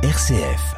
RCF. 0.00 0.76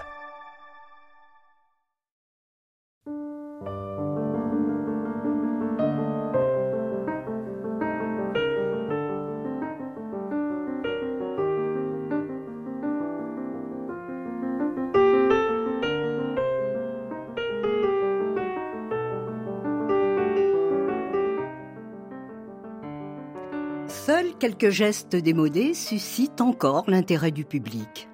Seuls 23.87 24.33
quelques 24.39 24.71
gestes 24.71 25.15
démodés 25.15 25.75
suscitent 25.75 26.41
encore 26.41 26.85
l'intérêt 26.89 27.31
du 27.31 27.45
public. 27.45 28.09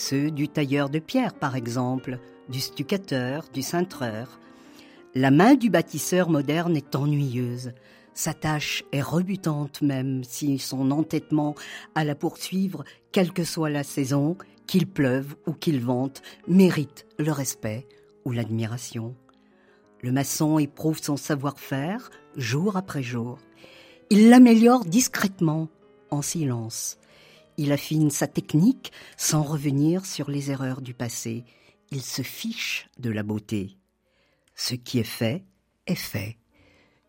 Ceux 0.00 0.30
du 0.30 0.48
tailleur 0.48 0.88
de 0.88 0.98
pierre, 0.98 1.34
par 1.34 1.56
exemple, 1.56 2.20
du 2.48 2.58
stuccateur, 2.58 3.44
du 3.52 3.60
cintreur. 3.60 4.40
La 5.14 5.30
main 5.30 5.56
du 5.56 5.68
bâtisseur 5.68 6.30
moderne 6.30 6.74
est 6.74 6.94
ennuyeuse. 6.94 7.72
Sa 8.14 8.32
tâche 8.32 8.82
est 8.92 9.02
rebutante 9.02 9.82
même 9.82 10.24
si 10.24 10.58
son 10.58 10.90
entêtement 10.90 11.54
à 11.94 12.04
la 12.04 12.14
poursuivre, 12.14 12.82
quelle 13.12 13.30
que 13.30 13.44
soit 13.44 13.68
la 13.68 13.84
saison, 13.84 14.38
qu'il 14.66 14.86
pleuve 14.86 15.36
ou 15.46 15.52
qu'il 15.52 15.82
vente, 15.82 16.22
mérite 16.48 17.06
le 17.18 17.30
respect 17.30 17.86
ou 18.24 18.32
l'admiration. 18.32 19.14
Le 20.00 20.12
maçon 20.12 20.58
éprouve 20.58 21.02
son 21.02 21.18
savoir-faire 21.18 22.08
jour 22.36 22.78
après 22.78 23.02
jour. 23.02 23.38
Il 24.08 24.30
l'améliore 24.30 24.86
discrètement, 24.86 25.68
en 26.10 26.22
silence. 26.22 26.96
Il 27.60 27.72
affine 27.72 28.08
sa 28.08 28.26
technique 28.26 28.90
sans 29.18 29.42
revenir 29.42 30.06
sur 30.06 30.30
les 30.30 30.50
erreurs 30.50 30.80
du 30.80 30.94
passé. 30.94 31.44
Il 31.90 32.00
se 32.00 32.22
fiche 32.22 32.88
de 32.98 33.10
la 33.10 33.22
beauté. 33.22 33.76
Ce 34.54 34.74
qui 34.74 34.98
est 34.98 35.02
fait 35.02 35.44
est 35.86 35.94
fait. 35.94 36.38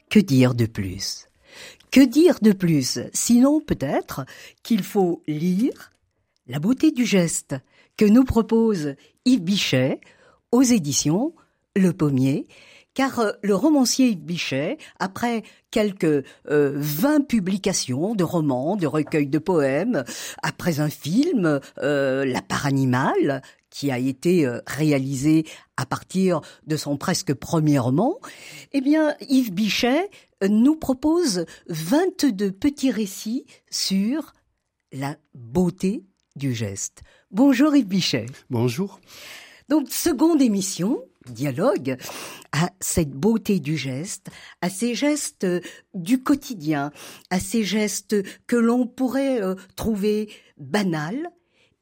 Que 0.10 0.20
dire 0.20 0.54
de 0.54 0.66
plus? 0.66 1.30
Que 1.90 2.02
dire 2.02 2.40
de 2.42 2.52
plus? 2.52 3.00
Sinon 3.14 3.62
peut-être 3.62 4.26
qu'il 4.62 4.84
faut 4.84 5.24
lire 5.26 5.94
La 6.48 6.60
beauté 6.60 6.92
du 6.92 7.06
geste 7.06 7.56
que 7.96 8.04
nous 8.04 8.26
propose 8.26 8.96
Yves 9.24 9.44
Bichet 9.44 10.02
aux 10.52 10.64
éditions 10.64 11.34
Le 11.78 11.94
Pommier, 11.94 12.46
car 12.94 13.20
euh, 13.20 13.32
le 13.42 13.56
romancier 13.56 14.10
Yves 14.10 14.24
Bichet, 14.24 14.78
après 15.00 15.44
quelques 15.70 16.26
euh, 16.50 16.74
vingt 16.76 17.26
publications 17.26 18.16
de 18.16 18.24
romans, 18.24 18.76
de 18.76 18.88
recueils 18.88 19.28
de 19.28 19.40
poèmes, 19.40 20.04
après 20.44 20.80
un 20.80 20.90
film, 20.90 21.60
euh, 21.80 22.26
La 22.26 22.42
part 22.42 22.66
animale, 22.66 23.42
qui 23.70 23.90
a 23.90 23.98
été 23.98 24.46
réalisé 24.68 25.46
à 25.78 25.86
partir 25.86 26.42
de 26.68 26.76
son 26.76 26.98
presque 26.98 27.34
premier 27.34 27.80
roman, 27.80 28.20
eh 28.74 28.82
bien, 28.82 29.16
Yves 29.30 29.54
Bichet 29.54 30.10
nous 30.46 30.76
propose 30.76 31.46
22 31.70 32.52
petits 32.52 32.92
récits 32.92 33.46
sur 33.70 34.34
la 34.92 35.16
beauté 35.34 36.04
du 36.36 36.54
geste. 36.54 37.04
Bonjour 37.32 37.74
Yves 37.74 37.88
Bichet. 37.88 38.26
Bonjour. 38.50 39.00
Donc, 39.70 39.90
seconde 39.90 40.42
émission, 40.42 41.02
dialogue 41.30 41.98
à 42.52 42.72
cette 42.80 43.12
beauté 43.12 43.60
du 43.60 43.78
geste, 43.78 44.28
à 44.62 44.70
ces 44.70 44.96
gestes 44.96 45.48
du 45.94 46.24
quotidien, 46.24 46.92
à 47.30 47.40
ces 47.40 47.64
gestes 47.64 48.16
que 48.48 48.56
l'on 48.56 48.88
pourrait 48.88 49.42
euh, 49.42 49.56
trouver 49.76 50.30
banals 50.58 51.30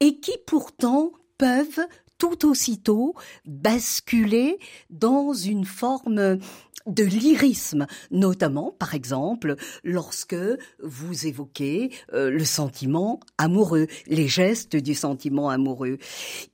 et 0.00 0.20
qui 0.20 0.36
pourtant 0.46 1.12
peuvent 1.38 1.86
tout 2.18 2.46
aussitôt 2.46 3.14
basculer 3.46 4.58
dans 4.90 5.32
une 5.32 5.64
forme 5.64 6.38
de 6.86 7.04
lyrisme, 7.04 7.86
notamment, 8.10 8.74
par 8.78 8.94
exemple, 8.94 9.56
lorsque 9.84 10.36
vous 10.82 11.26
évoquez 11.26 11.90
euh, 12.12 12.30
le 12.30 12.44
sentiment 12.44 13.20
amoureux, 13.38 13.86
les 14.06 14.28
gestes 14.28 14.76
du 14.76 14.94
sentiment 14.94 15.50
amoureux. 15.50 15.98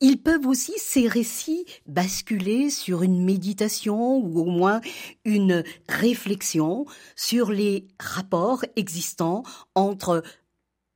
Ils 0.01 0.21
peuvent 0.21 0.47
aussi, 0.47 0.75
ces 0.77 1.09
récits, 1.09 1.65
basculer 1.87 2.71
sur 2.71 3.03
une 3.03 3.25
méditation 3.25 4.19
ou 4.19 4.41
au 4.41 4.47
moins 4.47 4.81
une 5.25 5.63
réflexion 5.89 6.87
sur 7.15 7.51
les 7.51 7.87
rapports 7.99 8.65
existants 8.77 9.43
entre 9.75 10.23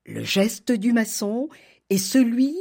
le 0.06 0.24
geste 0.24 0.72
du 0.72 0.92
maçon 0.92 1.48
et 1.88 1.98
celui 1.98 2.56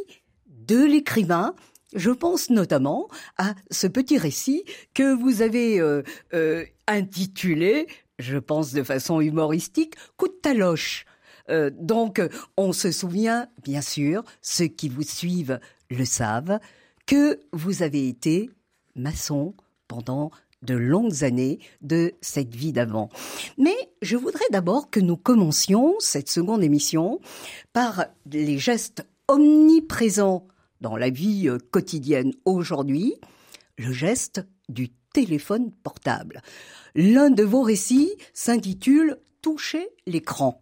de 0.47 0.84
l'écrivain, 0.84 1.56
je 1.96 2.12
pense 2.12 2.50
notamment 2.50 3.08
à 3.38 3.56
ce 3.72 3.88
petit 3.88 4.18
récit 4.18 4.64
que 4.94 5.14
vous 5.14 5.42
avez 5.42 5.80
euh, 5.80 6.04
euh, 6.34 6.66
intitulé, 6.88 7.88
je 8.20 8.38
pense 8.38 8.74
de 8.74 8.84
façon 8.84 9.22
humoristique, 9.22 9.96
Coup 10.18 10.28
de 10.28 10.34
taloche. 10.34 11.06
Euh, 11.50 11.72
donc, 11.74 12.22
on 12.58 12.74
se 12.74 12.92
souvient, 12.92 13.48
bien 13.64 13.82
sûr, 13.82 14.24
ceux 14.42 14.68
qui 14.68 14.90
vous 14.90 15.04
suivent 15.04 15.60
le 15.90 16.06
savent, 16.06 16.60
que 17.08 17.40
vous 17.54 17.82
avez 17.82 18.08
été 18.08 18.52
maçon 18.96 19.56
pendant 19.88 20.30
de 20.62 20.76
longues 20.76 21.24
années 21.24 21.60
de 21.82 22.14
cette 22.22 22.54
vie 22.54 22.74
d'avant. 22.74 23.10
Mais 23.58 23.76
je 24.02 24.18
voudrais 24.18 24.46
d'abord 24.52 24.90
que 24.90 25.00
nous 25.00 25.18
commencions 25.18 25.96
cette 26.00 26.30
seconde 26.30 26.64
émission 26.64 27.20
par 27.74 28.06
les 28.30 28.60
gestes 28.60 29.06
omniprésents 29.28 30.46
dans 30.81 30.97
la 30.97 31.09
vie 31.09 31.47
euh, 31.47 31.57
quotidienne 31.72 32.34
aujourd'hui, 32.45 33.16
le 33.78 33.91
geste 33.91 34.45
du 34.67 34.90
téléphone 35.13 35.72
portable. 35.84 36.41
L'un 36.95 37.29
de 37.29 37.44
vos 37.44 37.62
récits 37.62 38.12
s'intitule 38.34 39.17
Toucher 39.41 39.88
l'écran. 40.06 40.62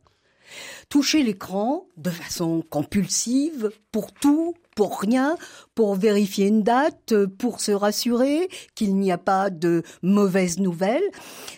Toucher 0.89 1.23
l'écran 1.23 1.88
de 1.97 2.09
façon 2.09 2.63
compulsive 2.69 3.72
pour 3.91 4.13
tout, 4.13 4.53
pour 4.75 5.00
rien, 5.00 5.35
pour 5.75 5.95
vérifier 5.95 6.47
une 6.47 6.63
date, 6.63 7.25
pour 7.38 7.59
se 7.59 7.72
rassurer 7.72 8.47
qu'il 8.75 8.95
n'y 8.95 9.11
a 9.11 9.17
pas 9.17 9.49
de 9.49 9.84
mauvaises 10.03 10.59
nouvelles. 10.59 11.09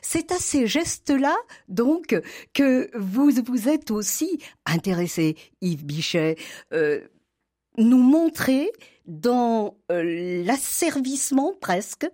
C'est 0.01 0.31
à 0.31 0.37
ces 0.37 0.65
gestes-là, 0.65 1.35
donc, 1.67 2.19
que 2.53 2.89
vous 2.97 3.29
vous 3.45 3.69
êtes 3.69 3.91
aussi 3.91 4.39
intéressé, 4.65 5.35
Yves 5.61 5.85
Bichet. 5.85 6.37
Euh, 6.73 7.01
nous 7.79 7.97
montrer 7.97 8.72
dans 9.07 9.78
euh, 9.91 10.44
l'asservissement 10.45 11.53
presque 11.59 12.07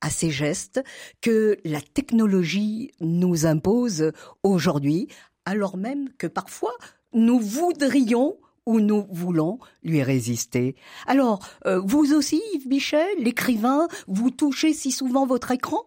à 0.00 0.10
ces 0.10 0.30
gestes 0.30 0.82
que 1.20 1.58
la 1.64 1.80
technologie 1.80 2.90
nous 3.00 3.46
impose 3.46 4.12
aujourd'hui, 4.42 5.08
alors 5.44 5.76
même 5.76 6.08
que 6.18 6.26
parfois 6.26 6.72
nous 7.12 7.38
voudrions 7.38 8.38
ou 8.66 8.80
nous 8.80 9.06
voulons 9.10 9.58
lui 9.82 10.02
résister. 10.02 10.74
Alors, 11.06 11.46
euh, 11.66 11.80
vous 11.84 12.14
aussi, 12.14 12.40
Yves 12.54 12.68
Bichet, 12.68 13.14
l'écrivain, 13.18 13.88
vous 14.06 14.30
touchez 14.30 14.72
si 14.72 14.90
souvent 14.90 15.26
votre 15.26 15.50
écran? 15.50 15.86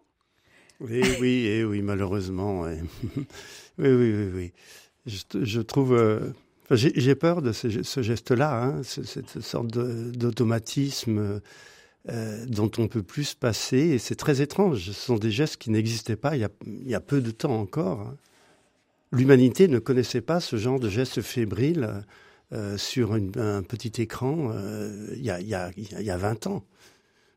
Oui, 0.80 1.02
oui, 1.20 1.46
et 1.46 1.64
oui, 1.64 1.82
malheureusement. 1.82 2.62
oui, 3.16 3.24
oui, 3.78 4.12
oui, 4.12 4.30
oui. 4.34 4.52
Je, 5.06 5.44
je 5.44 5.60
trouve... 5.60 5.94
Euh, 5.94 6.30
j'ai 6.70 7.14
peur 7.14 7.42
de 7.42 7.52
ce, 7.52 8.02
geste-là, 8.02 8.62
hein, 8.62 8.82
cette 8.82 9.40
sorte 9.40 9.68
d'automatisme 9.68 11.40
euh, 12.10 12.44
dont 12.46 12.70
on 12.76 12.86
peut 12.86 13.02
plus 13.02 13.24
se 13.24 13.36
passer. 13.36 13.78
Et 13.78 13.98
c'est 13.98 14.14
très 14.14 14.40
étrange. 14.40 14.84
Ce 14.84 14.92
sont 14.92 15.16
des 15.16 15.30
gestes 15.30 15.56
qui 15.56 15.70
n'existaient 15.70 16.16
pas 16.16 16.36
il 16.36 16.48
y, 16.86 16.94
a, 16.94 17.00
peu 17.00 17.20
de 17.20 17.30
temps 17.30 17.58
encore. 17.58 18.00
Hein. 18.00 18.16
L'humanité 19.12 19.68
ne 19.68 19.78
connaissait 19.78 20.20
pas 20.20 20.40
ce 20.40 20.56
genre 20.56 20.78
de 20.78 20.88
gestes 20.88 21.22
fébriles 21.22 22.04
euh, 22.52 22.76
sur 22.76 23.14
un 23.14 23.62
petit 23.62 24.02
écran 24.02 24.50
euh, 24.52 25.14
il, 25.16 25.24
y 25.24 25.30
a, 25.30 25.40
il, 25.40 25.48
y 25.48 25.54
a, 25.54 25.70
il 25.76 26.04
y 26.04 26.10
a 26.10 26.16
20 26.18 26.46
ans. 26.46 26.64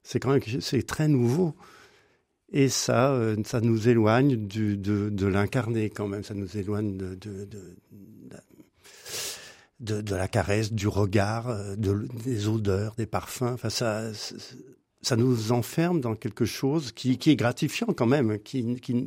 C'est 0.04 0.20
quand 0.20 0.32
même 0.32 0.42
très 0.86 1.08
nouveau. 1.08 1.56
Et 2.52 2.70
ça, 2.70 3.18
ça 3.46 3.60
nous 3.60 3.90
éloigne 3.90 4.48
de, 4.48 4.76
de 4.76 5.26
l'incarné 5.28 5.90
quand 5.90 6.08
même. 6.08 6.24
Ça 6.24 6.34
nous 6.34 6.58
éloigne 6.58 6.96
de 6.96 7.18
de, 9.80 10.16
la 10.16 10.28
caresse, 10.28 10.74
du 10.74 10.88
regard, 10.88 11.50
euh, 11.50 11.76
de, 11.76 12.08
des 12.26 12.48
odeurs, 12.48 12.96
des 12.96 13.06
parfums. 13.06 13.54
Enfin, 13.54 13.70
ça, 13.70 14.12
ça 15.02 15.16
nous 15.16 15.52
enferme 15.52 16.02
dans 16.02 16.16
quelque 16.16 16.46
chose 16.46 16.92
qui, 16.92 17.20
est 17.26 17.36
gratifiant 17.36 17.88
quand 17.96 18.08
même, 18.08 18.40
qui, 18.40 18.76
qui, 18.82 19.06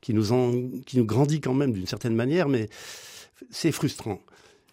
qui, 0.00 0.14
nous, 0.14 0.32
en, 0.32 0.52
qui 0.86 0.98
nous 0.98 1.06
grandit 1.06 1.40
quand 1.40 1.54
même 1.54 1.72
d'une 1.72 1.86
certaine 1.86 2.14
manière, 2.14 2.48
mais 2.48 2.68
c'est 3.50 3.72
frustrant. 3.72 4.20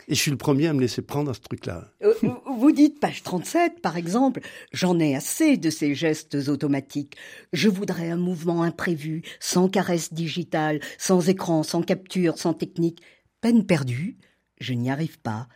Et 0.08 0.16
je 0.16 0.20
suis 0.20 0.32
le 0.32 0.38
premier 0.38 0.68
à 0.68 0.74
me 0.74 0.82
laisser 0.82 1.02
prendre 1.02 1.32
à 1.32 1.34
ce 1.34 1.40
truc-là. 1.40 1.88
Euh, 2.04 2.14
vous 2.58 2.72
dites, 2.72 3.00
page 3.00 3.24
37, 3.24 3.82
par 3.82 3.98
exemple, 3.98 4.42
j'en 4.74 5.00
ai 5.00 5.16
assez 5.16 5.58
de 5.58 5.70
ces 5.70 5.96
gestes 5.96 6.36
automatiques. 6.48 7.16
Je 7.54 7.70
voudrais 7.70 8.10
un 8.10 8.18
mouvement 8.18 8.64
imprévu, 8.64 9.22
sans 9.40 9.70
caresse 9.70 10.12
digitale, 10.14 10.80
sans 10.98 11.30
écran, 11.30 11.64
sans 11.64 11.82
capture, 11.82 12.38
sans 12.38 12.54
technique. 12.54 13.02
Peine 13.42 13.66
perdue, 13.66 14.18
je 14.62 14.74
n'y 14.74 14.90
arrive 14.90 15.20
pas. 15.20 15.48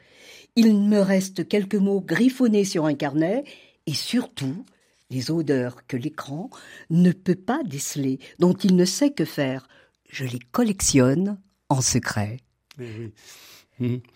il 0.58 0.76
me 0.76 1.00
reste 1.00 1.48
quelques 1.48 1.76
mots 1.76 2.02
griffonnés 2.02 2.66
sur 2.66 2.86
un 2.86 2.94
carnet 2.94 3.44
et 3.88 3.94
surtout 3.94 4.66
les 5.10 5.32
odeurs 5.32 5.86
que 5.88 5.98
l'écran 5.98 6.50
ne 6.90 7.12
peut 7.12 7.36
pas 7.36 7.62
déceler, 7.64 8.20
dont 8.40 8.54
il 8.54 8.76
ne 8.76 8.86
sait 8.86 9.12
que 9.12 9.26
faire. 9.26 9.68
Je 10.10 10.26
les 10.26 10.40
collectionne 10.40 11.40
en 11.70 11.82
secret. 11.82 12.38
Mhm. 12.78 13.12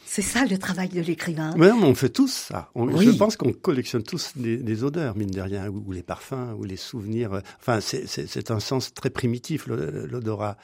C'est 0.06 0.22
ça 0.22 0.46
le 0.46 0.58
travail 0.58 0.88
de 0.88 1.02
l'écrivain. 1.02 1.54
Mais 1.58 1.72
on 1.72 1.94
fait 1.94 2.10
tous 2.10 2.32
ça. 2.32 2.72
Je 2.76 3.18
pense 3.18 3.36
qu'on 3.36 3.52
collectionne 3.52 4.04
tous 4.04 4.32
des, 4.38 4.84
odeurs, 4.84 5.18
mine 5.18 5.32
de 5.32 5.42
rien, 5.42 5.68
ou, 5.68 5.92
les 5.92 6.04
parfums, 6.04 6.56
ou 6.58 6.64
les 6.64 6.78
souvenirs. 6.78 7.42
Enfin, 7.60 7.82
c'est 7.82 8.52
un 8.52 8.62
sens 8.62 8.94
très 8.94 9.10
primitif, 9.10 9.68
l'odorat. 9.68 10.58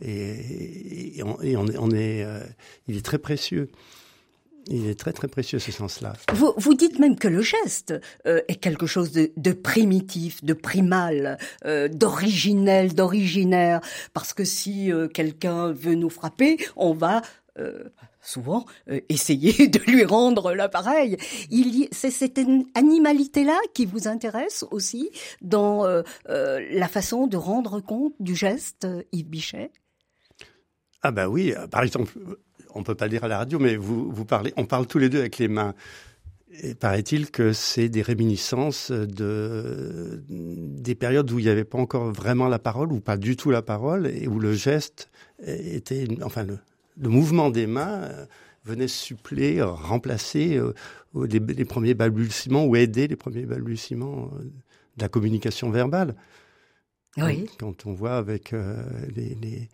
Et, 0.00 1.22
on, 1.24 1.40
est, 1.90 2.24
euh, 2.24 2.40
il 2.86 2.96
est 2.96 3.04
très 3.04 3.18
précieux. 3.18 3.70
Il 4.68 4.88
est 4.88 4.98
très 4.98 5.12
très 5.12 5.28
précieux 5.28 5.60
ce 5.60 5.70
sens-là. 5.70 6.14
Vous, 6.32 6.74
dites 6.74 6.98
même 6.98 7.16
que 7.16 7.28
le 7.28 7.40
geste 7.40 7.94
euh, 8.26 8.40
est 8.48 8.56
quelque 8.56 8.86
chose 8.86 9.12
de, 9.12 9.52
primitif, 9.52 10.42
de 10.42 10.54
primal, 10.54 11.38
euh, 11.64 11.86
d'originel, 11.86 12.92
d'originaire, 12.92 13.80
parce 14.12 14.34
que 14.34 14.44
si 14.44 14.90
quelqu'un 15.14 15.70
veut 15.70 15.94
nous 15.94 16.10
frapper, 16.10 16.58
on 16.74 16.92
va 16.94 17.22
souvent 18.20 18.66
essayer 19.08 19.68
de 19.68 19.78
lui 19.90 20.04
rendre 20.04 20.52
l'appareil. 20.52 21.16
Il 21.48 21.88
c'est 21.90 22.10
cette 22.10 22.38
animalité-là 22.74 23.58
qui 23.72 23.86
vous 23.86 24.08
intéresse 24.08 24.66
aussi 24.72 25.10
dans 25.40 25.86
la 26.26 26.88
façon 26.88 27.28
de 27.28 27.36
rendre 27.36 27.80
compte 27.80 28.14
du 28.18 28.34
geste, 28.34 28.86
Yves 29.12 29.28
Bichet? 29.28 29.70
Ah 31.08 31.12
ben 31.12 31.28
oui, 31.28 31.54
par 31.70 31.84
exemple, 31.84 32.12
on 32.74 32.82
peut 32.82 32.96
pas 32.96 33.04
le 33.04 33.10
dire 33.10 33.22
à 33.22 33.28
la 33.28 33.38
radio, 33.38 33.60
mais 33.60 33.76
vous, 33.76 34.10
vous 34.10 34.24
parlez, 34.24 34.52
on 34.56 34.64
parle 34.64 34.88
tous 34.88 34.98
les 34.98 35.08
deux 35.08 35.20
avec 35.20 35.38
les 35.38 35.46
mains. 35.46 35.72
Et 36.64 36.74
paraît-il 36.74 37.30
que 37.30 37.52
c'est 37.52 37.88
des 37.88 38.02
réminiscences 38.02 38.90
de 38.90 40.20
des 40.28 40.96
périodes 40.96 41.30
où 41.30 41.38
il 41.38 41.44
n'y 41.44 41.48
avait 41.48 41.62
pas 41.62 41.78
encore 41.78 42.10
vraiment 42.10 42.48
la 42.48 42.58
parole 42.58 42.92
ou 42.92 42.98
pas 42.98 43.16
du 43.16 43.36
tout 43.36 43.52
la 43.52 43.62
parole 43.62 44.08
et 44.08 44.26
où 44.26 44.40
le 44.40 44.52
geste 44.54 45.10
était, 45.46 46.08
enfin 46.24 46.44
le, 46.44 47.08
mouvement 47.08 47.50
des 47.50 47.68
mains 47.68 48.02
euh, 48.02 48.26
venait 48.64 48.88
suppléer, 48.88 49.62
remplacer 49.62 50.56
euh, 50.56 50.72
les, 51.14 51.64
premiers 51.64 51.94
balbutiements 51.94 52.64
ou 52.64 52.74
aider 52.74 53.06
les 53.06 53.16
premiers 53.16 53.46
balbutiements 53.46 54.28
euh, 54.34 54.42
de 54.96 55.02
la 55.02 55.08
communication 55.08 55.70
verbale. 55.70 56.16
Oui. 57.16 57.46
Quand, 57.58 57.86
on 57.86 57.92
voit 57.92 58.16
avec 58.16 58.52
euh, 58.52 58.82
les, 59.14 59.34
les, 59.40 59.68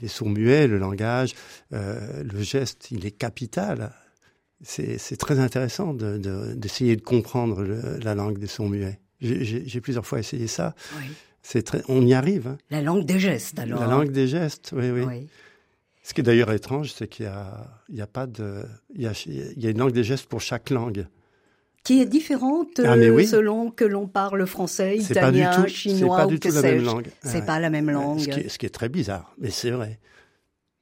les, 0.00 0.08
sourds 0.08 0.28
muets, 0.28 0.66
le 0.66 0.78
langage, 0.78 1.34
euh, 1.72 2.22
le 2.22 2.42
geste, 2.42 2.90
il 2.90 3.06
est 3.06 3.12
capital. 3.12 3.92
C'est 4.62 5.16
très 5.16 5.40
intéressant 5.40 5.92
d'essayer 5.92 6.94
de, 6.94 7.00
de, 7.00 7.04
comprendre 7.04 7.64
la 7.64 8.14
langue 8.14 8.38
des 8.38 8.46
sourds 8.46 8.68
muets. 8.68 9.00
J'ai 9.20 9.80
plusieurs 9.80 10.06
fois 10.06 10.20
essayé 10.20 10.46
ça. 10.46 10.74
Oui. 10.96 11.06
C'est 11.42 11.62
très, 11.62 11.82
on 11.88 12.06
y 12.06 12.14
arrive. 12.14 12.46
Hein. 12.46 12.58
La 12.70 12.80
langue 12.80 13.04
des 13.04 13.18
gestes, 13.18 13.58
alors. 13.58 13.80
La 13.80 13.88
langue 13.88 14.12
des 14.12 14.28
gestes, 14.28 14.72
oui, 14.76 14.90
oui. 14.90 15.02
oui. 15.02 15.28
Ce 16.04 16.14
qui 16.14 16.20
est 16.20 16.24
d'ailleurs 16.24 16.52
étrange, 16.52 16.92
c'est 16.92 17.08
qu'il 17.08 17.26
y 17.26 17.28
a, 17.28 17.80
il 17.88 17.96
y 17.96 18.00
a 18.00 18.06
pas 18.06 18.26
de, 18.26 18.64
il 18.94 19.02
y 19.02 19.06
a, 19.06 19.12
il 19.26 19.62
y 19.62 19.66
a 19.66 19.70
une 19.70 19.78
langue 19.78 19.92
des 19.92 20.04
gestes 20.04 20.26
pour 20.26 20.40
chaque 20.40 20.70
langue 20.70 21.06
qui 21.84 22.00
est 22.00 22.06
différente 22.06 22.80
ah, 22.84 22.94
euh, 22.94 23.24
selon 23.24 23.70
que 23.70 23.84
l'on 23.84 24.06
parle 24.06 24.46
français, 24.46 24.98
italien, 24.98 25.66
chinois 25.66 26.26
ou 26.26 26.38
que 26.38 26.50
sais-je. 26.50 26.88
C'est 27.22 27.44
pas 27.44 27.58
la 27.58 27.70
même 27.70 27.90
langue. 27.90 28.20
Ce 28.20 28.28
qui, 28.28 28.40
est, 28.40 28.48
ce 28.48 28.58
qui, 28.58 28.66
est, 28.66 28.70
très 28.70 28.88
bizarre, 28.88 29.34
mais 29.38 29.50
c'est 29.50 29.70
vrai. 29.70 29.98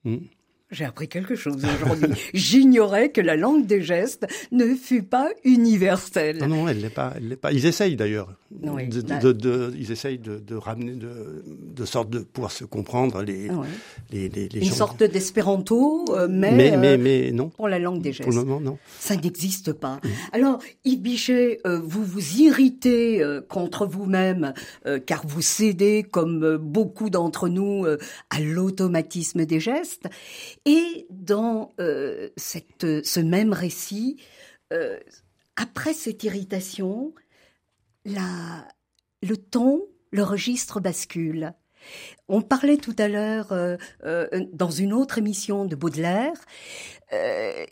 Hmm. 0.04 0.18
J'ai 0.70 0.84
appris 0.84 1.08
quelque 1.08 1.34
chose 1.34 1.56
aujourd'hui. 1.64 2.14
J'ignorais 2.34 3.10
que 3.10 3.20
la 3.20 3.36
langue 3.36 3.66
des 3.66 3.82
gestes 3.82 4.26
ne 4.52 4.74
fut 4.76 5.02
pas 5.02 5.28
universelle. 5.44 6.38
Non, 6.38 6.46
non, 6.46 6.68
elle 6.68 6.80
n'est 6.80 6.90
pas, 6.90 7.14
elle 7.16 7.36
pas. 7.36 7.50
Ils 7.52 7.66
essayent 7.66 7.96
d'ailleurs. 7.96 8.36
Oui, 8.62 8.88
de, 8.88 9.00
bah 9.02 9.18
de, 9.18 9.30
de, 9.30 9.72
ils 9.78 9.92
essayent 9.92 10.18
de, 10.18 10.56
ramener 10.56 10.94
de, 10.94 11.84
sorte 11.84 12.10
de 12.10 12.18
pouvoir 12.18 12.50
se 12.50 12.64
comprendre 12.64 13.22
les, 13.22 13.48
ah 13.48 13.62
les, 14.10 14.28
les, 14.28 14.48
les, 14.48 14.66
Une 14.66 14.72
sorte 14.72 15.04
d'espéranto, 15.04 16.04
euh, 16.10 16.26
mais, 16.28 16.50
mais, 16.52 16.76
mais, 16.76 16.96
mais, 16.98 17.30
non. 17.30 17.50
Pour 17.50 17.68
la 17.68 17.78
langue 17.78 18.02
des 18.02 18.12
gestes. 18.12 18.28
Pour 18.28 18.32
le 18.32 18.44
moment, 18.44 18.60
non. 18.60 18.78
Ça 18.98 19.14
n'existe 19.14 19.72
pas. 19.72 19.96
Mm. 19.96 20.08
Alors, 20.32 20.58
Yves 20.84 21.00
Bichet, 21.00 21.60
euh, 21.64 21.80
vous 21.82 22.04
vous 22.04 22.40
irritez 22.40 23.22
euh, 23.22 23.40
contre 23.40 23.86
vous-même, 23.86 24.52
car 25.06 25.24
vous 25.26 25.42
cédez, 25.42 26.04
comme 26.08 26.56
beaucoup 26.56 27.08
d'entre 27.08 27.48
nous, 27.48 27.86
à 28.30 28.40
l'automatisme 28.40 29.46
des 29.46 29.60
gestes. 29.60 30.08
Et 30.66 31.06
dans 31.10 31.72
euh, 31.80 32.28
cette, 32.36 33.04
ce 33.04 33.20
même 33.20 33.52
récit, 33.52 34.18
euh, 34.72 34.98
après 35.56 35.94
cette 35.94 36.22
irritation, 36.24 37.14
la, 38.04 38.68
le 39.22 39.36
ton, 39.36 39.82
le 40.10 40.22
registre 40.22 40.80
bascule. 40.80 41.54
On 42.28 42.42
parlait 42.42 42.76
tout 42.76 42.94
à 42.98 43.08
l'heure 43.08 43.52
euh, 43.52 43.78
dans 44.52 44.70
une 44.70 44.92
autre 44.92 45.16
émission 45.16 45.64
de 45.64 45.76
Baudelaire 45.76 46.36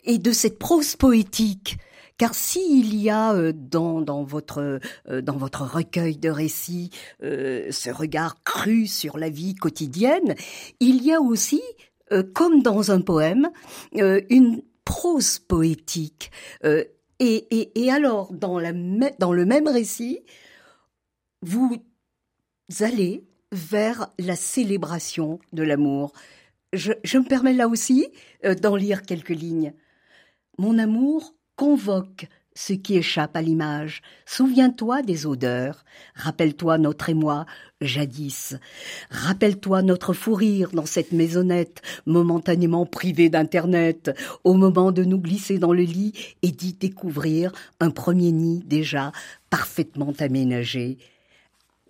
et 0.03 0.17
de 0.17 0.31
cette 0.31 0.57
prose 0.57 0.95
poétique 0.95 1.77
car 2.17 2.35
s'il 2.35 2.95
y 2.95 3.09
a 3.09 3.53
dans, 3.53 4.01
dans, 4.01 4.23
votre, 4.23 4.81
dans 5.07 5.37
votre 5.37 5.61
recueil 5.61 6.17
de 6.17 6.29
récits 6.29 6.89
ce 7.21 7.89
regard 7.91 8.43
cru 8.43 8.87
sur 8.87 9.17
la 9.17 9.29
vie 9.29 9.55
quotidienne, 9.55 10.35
il 10.81 11.01
y 11.05 11.13
a 11.13 11.21
aussi 11.21 11.61
euh, 12.11 12.23
comme 12.23 12.61
dans 12.61 12.91
un 12.91 13.01
poème, 13.01 13.49
euh, 13.95 14.21
une 14.29 14.61
prose 14.85 15.39
poétique. 15.39 16.31
Euh, 16.63 16.83
et, 17.19 17.91
alors, 17.91 18.31
dans, 18.33 18.59
le 18.59 19.45
même 19.45 19.67
récit, 19.67 20.21
vous 21.41 21.77
allez 22.79 23.25
vers 23.51 24.09
la 24.17 24.37
célébration 24.37 25.39
de 25.51 25.63
l'amour. 25.63 26.13
Je, 26.71 26.91
me 26.91 27.27
permets 27.27 27.53
là 27.53 27.67
aussi 27.67 28.07
d'en 28.61 28.77
lire 28.77 29.01
quelques 29.01 29.29
lignes. 29.29 29.73
Mon 30.57 30.77
amour 30.77 31.35
convoque 31.57 32.27
ce 32.59 32.73
qui 32.73 32.97
échappe 32.97 33.37
à 33.37 33.41
l'image. 33.41 34.01
Souviens-toi 34.25 35.01
des 35.01 35.25
odeurs. 35.25 35.85
Rappelle-toi 36.13 36.77
notre 36.77 37.07
émoi, 37.07 37.45
jadis. 37.79 38.57
Rappelle-toi 39.09 39.81
notre 39.81 40.11
fou 40.11 40.33
rire 40.33 40.69
dans 40.73 40.85
cette 40.85 41.13
maisonnette, 41.13 41.81
momentanément 42.05 42.85
privée 42.85 43.29
d'Internet, 43.29 44.11
au 44.43 44.55
moment 44.55 44.91
de 44.91 45.05
nous 45.05 45.19
glisser 45.19 45.57
dans 45.57 45.71
le 45.71 45.83
lit 45.83 46.11
et 46.41 46.51
d'y 46.51 46.73
découvrir 46.73 47.53
un 47.79 47.91
premier 47.91 48.33
nid 48.33 48.61
déjà 48.65 49.13
parfaitement 49.49 50.11
aménagé. 50.19 50.97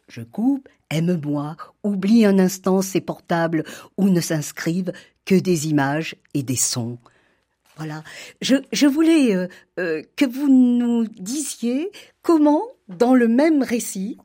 Je 0.08 0.22
coupe, 0.22 0.70
aime-moi, 0.92 1.58
oublie 1.84 2.26
un 2.26 2.38
instant 2.38 2.84
ces 2.84 3.02
portables 3.02 3.64
où 3.98 4.08
ne 4.10 4.22
s'inscrivent 4.22 4.94
que 5.26 5.34
des 5.34 5.68
images 5.68 6.16
et 6.36 6.44
des 6.44 6.56
sons. 6.56 7.00
Voilà. 7.80 8.04
Je, 8.42 8.58
je 8.74 8.88
voulais 8.88 9.34
euh, 9.34 9.48
euh, 9.80 10.04
que 10.18 10.26
vous 10.26 10.50
nous 10.50 11.08
disiez 11.08 11.92
comment, 12.22 12.62
dans 12.90 13.16
le 13.16 13.30
même 13.30 13.64
récit, 13.64 14.18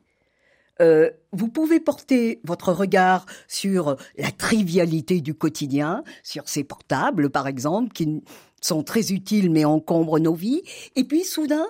euh, 0.81 1.09
vous 1.31 1.47
pouvez 1.47 1.79
porter 1.79 2.41
votre 2.43 2.73
regard 2.73 3.25
sur 3.47 3.95
la 4.17 4.29
trivialité 4.31 5.21
du 5.21 5.33
quotidien, 5.33 6.03
sur 6.21 6.49
ces 6.49 6.65
portables, 6.65 7.29
par 7.29 7.47
exemple, 7.47 7.93
qui 7.93 8.21
sont 8.59 8.83
très 8.83 9.13
utiles 9.13 9.49
mais 9.49 9.63
encombrent 9.63 10.19
nos 10.19 10.35
vies, 10.35 10.63
et 10.97 11.05
puis 11.05 11.23
soudain, 11.23 11.65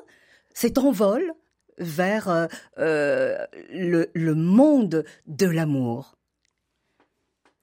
cet 0.55 0.79
envol 0.79 1.33
vers 1.77 2.47
le, 2.87 4.07
le, 4.15 4.33
monde 4.33 5.03
de 5.27 5.45
l'amour. 5.45 6.17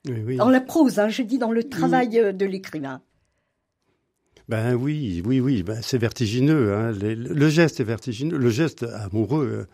Oui, 0.07 0.37
Dans 0.37 0.49
la 0.49 0.61
prose, 0.61 0.99
hein, 0.99 1.09
je 1.09 1.23
dis 1.23 1.39
dans 1.39 1.51
le 1.51 1.67
travail 1.67 2.09
de 2.09 2.45
l'écrivain. 2.45 3.01
Ben 4.49 4.75
oui, 4.75 5.21
oui, 5.25 5.39
oui, 5.39 5.63
ben 5.63 5.79
c'est 5.81 5.97
vertigineux. 5.97 6.73
Hein. 6.73 6.91
le 6.91 7.49
geste 7.49 7.79
est 7.79 7.85
vertigineux, 7.85 8.37
le 8.37 8.49
geste 8.49 8.83
amoureux, 8.83 9.67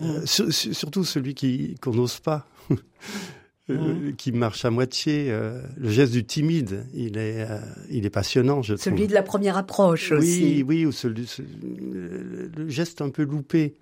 euh, 0.00 0.20
euh, 0.20 0.50
surtout 0.50 1.04
celui 1.04 1.34
qui 1.34 1.74
qu'on 1.82 1.92
n'ose 1.92 2.18
pas, 2.18 2.48
euh, 3.70 4.12
qui 4.16 4.32
marche 4.32 4.64
à 4.64 4.70
moitié. 4.70 5.30
le 5.30 5.90
geste 5.90 6.12
du 6.12 6.24
timide, 6.24 6.86
il 6.94 7.18
est, 7.18 7.46
il 7.90 8.06
est 8.06 8.10
passionnant, 8.10 8.62
je 8.62 8.76
celui 8.76 9.08
de 9.08 9.14
la 9.14 9.22
première 9.22 9.58
approche 9.58 10.10
oui, 10.12 10.18
aussi. 10.18 10.42
Oui, 10.42 10.62
oui, 10.62 10.86
ou 10.86 10.92
celui, 10.92 11.28
le 11.60 12.68
geste 12.68 13.02
un 13.02 13.10
peu 13.10 13.24
loupé. 13.24 13.76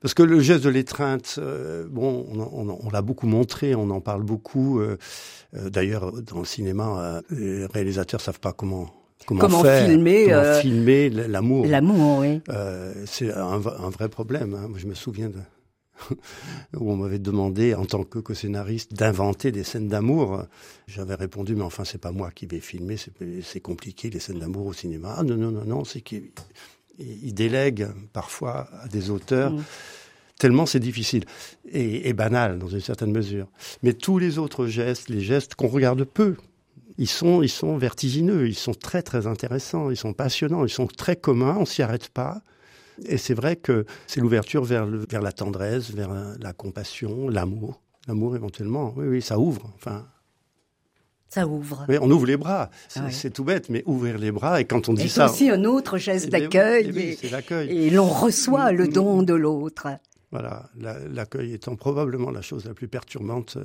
Parce 0.00 0.14
que 0.14 0.22
le 0.22 0.40
geste 0.40 0.64
de 0.64 0.70
l'étreinte, 0.70 1.38
bon, 1.90 2.26
on, 2.32 2.70
on, 2.70 2.90
l'a 2.90 3.02
beaucoup 3.02 3.26
montré, 3.26 3.74
on 3.74 3.90
en 3.90 4.00
parle 4.00 4.22
beaucoup. 4.22 4.80
D'ailleurs, 5.52 6.22
dans 6.22 6.38
le 6.38 6.46
cinéma, 6.46 7.20
les 7.28 7.66
réalisateurs 7.66 8.22
savent 8.22 8.40
pas 8.40 8.54
comment 8.54 8.99
Comment, 9.26 9.62
filmer, 9.62 10.24
comment 10.24 10.36
euh, 10.36 10.60
filmer 10.60 11.10
l'amour. 11.10 11.66
L'amour, 11.66 12.18
oui. 12.18 12.40
Euh, 12.48 12.94
c'est 13.06 13.32
un, 13.32 13.52
un, 13.52 13.90
vrai 13.90 14.08
problème. 14.08 14.54
Hein. 14.54 14.68
je 14.76 14.86
me 14.86 14.94
souviens 14.94 15.28
de, 15.28 15.38
où 16.76 16.90
on 16.90 16.96
m'avait 16.96 17.18
demandé, 17.18 17.74
en 17.74 17.84
tant 17.84 18.04
que 18.04 18.18
co-scénariste, 18.18 18.94
d'inventer 18.94 19.52
des 19.52 19.64
scènes 19.64 19.88
d'amour. 19.88 20.44
J'avais 20.86 21.14
répondu, 21.14 21.54
mais 21.54 21.62
enfin, 21.62 21.84
c'est 21.84 22.00
pas 22.00 22.12
moi 22.12 22.30
qui 22.30 22.46
vais 22.46 22.60
filmer, 22.60 22.96
c'est 22.96 23.60
compliqué, 23.60 24.10
les 24.10 24.20
scènes 24.20 24.38
d'amour 24.38 24.66
au 24.66 24.72
cinéma. 24.72 25.14
Ah 25.18 25.22
non, 25.22 25.36
non, 25.36 25.50
non, 25.50 25.64
non, 25.64 25.84
c'est 25.84 26.00
qu'il 26.00 26.32
délègue 26.98 27.88
parfois 28.12 28.68
à 28.82 28.88
des 28.88 29.10
auteurs. 29.10 29.52
Mmh. 29.52 29.64
Tellement 30.38 30.64
c'est 30.64 30.80
difficile 30.80 31.24
et, 31.70 32.08
et 32.08 32.14
banal 32.14 32.58
dans 32.58 32.68
une 32.68 32.80
certaine 32.80 33.12
mesure. 33.12 33.46
Mais 33.82 33.92
tous 33.92 34.18
les 34.18 34.38
autres 34.38 34.66
gestes, 34.66 35.10
les 35.10 35.20
gestes 35.20 35.54
qu'on 35.54 35.68
regarde 35.68 36.02
peu, 36.04 36.34
ils 37.00 37.08
sont, 37.08 37.40
ils 37.42 37.48
sont 37.48 37.78
vertigineux, 37.78 38.46
ils 38.46 38.54
sont 38.54 38.74
très 38.74 39.02
très 39.02 39.26
intéressants, 39.26 39.90
ils 39.90 39.96
sont 39.96 40.12
passionnants, 40.12 40.66
ils 40.66 40.70
sont 40.70 40.86
très 40.86 41.16
communs, 41.16 41.56
on 41.58 41.64
s'y 41.64 41.80
arrête 41.80 42.10
pas. 42.10 42.42
Et 43.06 43.16
c'est 43.16 43.32
vrai 43.32 43.56
que 43.56 43.86
c'est 44.06 44.20
l'ouverture 44.20 44.62
vers, 44.64 44.84
vers 44.86 45.22
la 45.22 45.32
tendresse, 45.32 45.90
vers 45.92 46.10
la 46.38 46.52
compassion, 46.52 47.30
l'amour. 47.30 47.80
L'amour 48.06 48.36
éventuellement, 48.36 48.92
oui, 48.98 49.06
oui, 49.08 49.22
ça 49.22 49.38
ouvre. 49.38 49.72
Enfin, 49.76 50.06
ça 51.30 51.46
ouvre. 51.46 51.86
Oui, 51.88 51.96
on 52.02 52.10
ouvre 52.10 52.26
les 52.26 52.36
bras. 52.36 52.68
C'est 52.88 53.28
ah 53.28 53.30
tout 53.30 53.44
bête, 53.44 53.70
mais 53.70 53.82
ouvrir 53.86 54.18
les 54.18 54.30
bras. 54.30 54.60
Et 54.60 54.66
quand 54.66 54.90
on 54.90 54.92
dit 54.92 55.08
ça. 55.08 55.28
C'est 55.28 55.34
aussi 55.34 55.50
un 55.50 55.64
autre 55.64 55.96
geste 55.96 56.26
eh 56.26 56.30
d'accueil. 56.30 57.16
et, 57.70 57.86
et 57.86 57.90
l'on 57.90 58.08
reçoit 58.08 58.72
le 58.72 58.88
don 58.88 59.22
de 59.22 59.32
l'autre. 59.32 59.88
Voilà, 60.32 60.68
l'accueil 60.76 61.54
étant 61.54 61.76
probablement 61.76 62.30
la 62.30 62.42
chose 62.42 62.66
la 62.66 62.74
plus 62.74 62.88
perturbante 62.88 63.56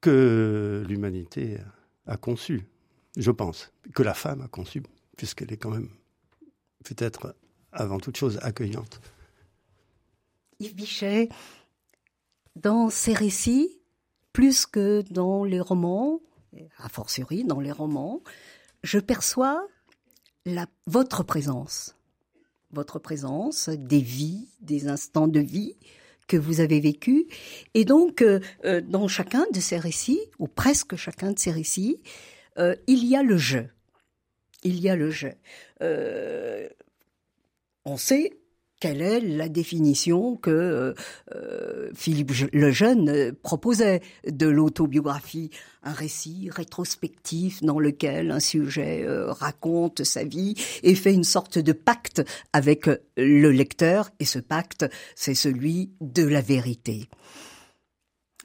que 0.00 0.84
l'humanité 0.88 1.58
a 2.06 2.16
conçue, 2.16 2.66
je 3.16 3.30
pense, 3.30 3.72
que 3.94 4.02
la 4.02 4.14
femme 4.14 4.42
a 4.42 4.48
conçue, 4.48 4.82
puisqu'elle 5.16 5.52
est 5.52 5.56
quand 5.56 5.70
même 5.70 5.88
peut-être 6.84 7.34
avant 7.72 7.98
toute 7.98 8.16
chose 8.16 8.38
accueillante. 8.42 9.00
Yves 10.60 10.74
Bichet, 10.74 11.28
dans 12.54 12.88
ses 12.88 13.12
récits, 13.12 13.80
plus 14.32 14.66
que 14.66 15.02
dans 15.10 15.44
les 15.44 15.60
romans, 15.60 16.20
a 16.78 16.88
fortiori 16.88 17.44
dans 17.44 17.60
les 17.60 17.72
romans, 17.72 18.22
je 18.82 18.98
perçois 18.98 19.66
votre 20.86 21.22
présence. 21.22 21.96
Votre 22.70 22.98
présence, 22.98 23.68
des 23.68 24.00
vies, 24.00 24.48
des 24.60 24.88
instants 24.88 25.28
de 25.28 25.40
vie 25.40 25.76
que 26.26 26.36
vous 26.36 26.60
avez 26.60 26.80
vécus. 26.80 27.24
Et 27.74 27.84
donc, 27.84 28.22
euh, 28.22 28.40
euh, 28.64 28.80
dans 28.80 29.08
chacun 29.08 29.46
de 29.52 29.60
ces 29.60 29.78
récits, 29.78 30.20
ou 30.38 30.48
presque 30.48 30.96
chacun 30.96 31.32
de 31.32 31.38
ces 31.38 31.50
récits, 31.52 32.02
euh, 32.58 32.74
il 32.86 33.04
y 33.04 33.16
a 33.16 33.22
le 33.22 33.36
jeu. 33.36 33.68
Il 34.62 34.80
y 34.80 34.88
a 34.88 34.96
le 34.96 35.10
jeu 35.10 35.34
on 37.86 37.96
sait 37.96 38.36
quelle 38.86 39.02
est 39.02 39.18
la 39.18 39.48
définition 39.48 40.36
que 40.36 40.50
euh, 40.50 40.94
euh, 41.34 41.90
Philippe 41.92 42.30
Lejeune 42.52 43.08
euh, 43.08 43.32
proposait 43.42 44.00
de 44.30 44.46
l'autobiographie, 44.46 45.50
un 45.82 45.90
récit 45.90 46.50
rétrospectif 46.52 47.64
dans 47.64 47.80
lequel 47.80 48.30
un 48.30 48.38
sujet 48.38 49.04
raconte 49.08 50.04
sa 50.04 50.22
vie 50.22 50.54
et 50.84 50.94
fait 50.94 51.12
une 51.12 51.24
sorte 51.24 51.58
de 51.58 51.72
pacte 51.72 52.22
avec 52.52 52.86
le 53.16 53.50
lecteur, 53.50 54.10
et 54.20 54.24
ce 54.24 54.38
pacte, 54.38 54.86
c'est 55.16 55.34
celui 55.34 55.90
de 56.00 56.24
la 56.24 56.40
vérité. 56.40 57.08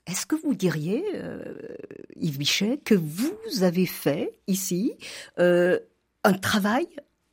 Est-ce 0.08 0.26
que 0.26 0.36
vous 0.36 0.56
diriez, 0.56 1.04
Yves 2.16 2.38
Bichet, 2.38 2.78
que 2.84 2.96
vous 2.96 3.64
avez 3.64 3.86
fait 3.86 4.40
ici 4.48 4.94
un 5.38 6.34
travail 6.42 6.88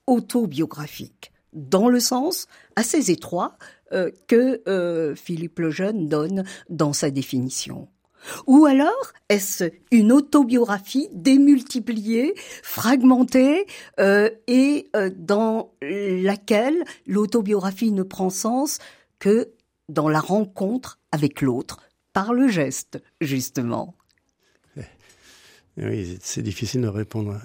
autobiographique? 0.06 1.32
Dans 1.52 1.88
le 1.88 2.00
sens 2.00 2.46
assez 2.76 3.10
étroit 3.10 3.56
euh, 3.92 4.10
que 4.26 4.60
euh, 4.68 5.14
Philippe 5.14 5.58
Lejeune 5.58 6.08
donne 6.08 6.44
dans 6.68 6.92
sa 6.92 7.10
définition. 7.10 7.88
Ou 8.46 8.66
alors, 8.66 9.12
est-ce 9.28 9.70
une 9.90 10.12
autobiographie 10.12 11.08
démultipliée, 11.12 12.34
fragmentée, 12.62 13.66
euh, 14.00 14.28
et 14.46 14.90
dans 15.16 15.72
laquelle 15.80 16.84
l'autobiographie 17.06 17.92
ne 17.92 18.02
prend 18.02 18.28
sens 18.28 18.78
que 19.18 19.52
dans 19.88 20.08
la 20.08 20.20
rencontre 20.20 20.98
avec 21.12 21.40
l'autre, 21.40 21.80
par 22.12 22.34
le 22.34 22.48
geste, 22.48 23.00
justement? 23.20 23.94
Oui, 25.78 26.18
c'est 26.20 26.42
difficile 26.42 26.82
de 26.82 26.88
répondre. 26.88 27.40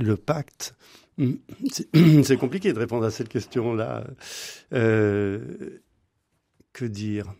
le 0.00 0.16
pacte. 0.16 0.74
C'est 2.24 2.36
compliqué 2.36 2.72
de 2.72 2.78
répondre 2.78 3.04
à 3.04 3.10
cette 3.10 3.28
question-là. 3.28 4.04
Euh, 4.72 5.38
que 6.72 6.84
dire? 6.84 7.32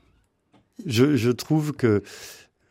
Je, 0.86 1.30
trouve 1.30 1.72
que 1.72 2.02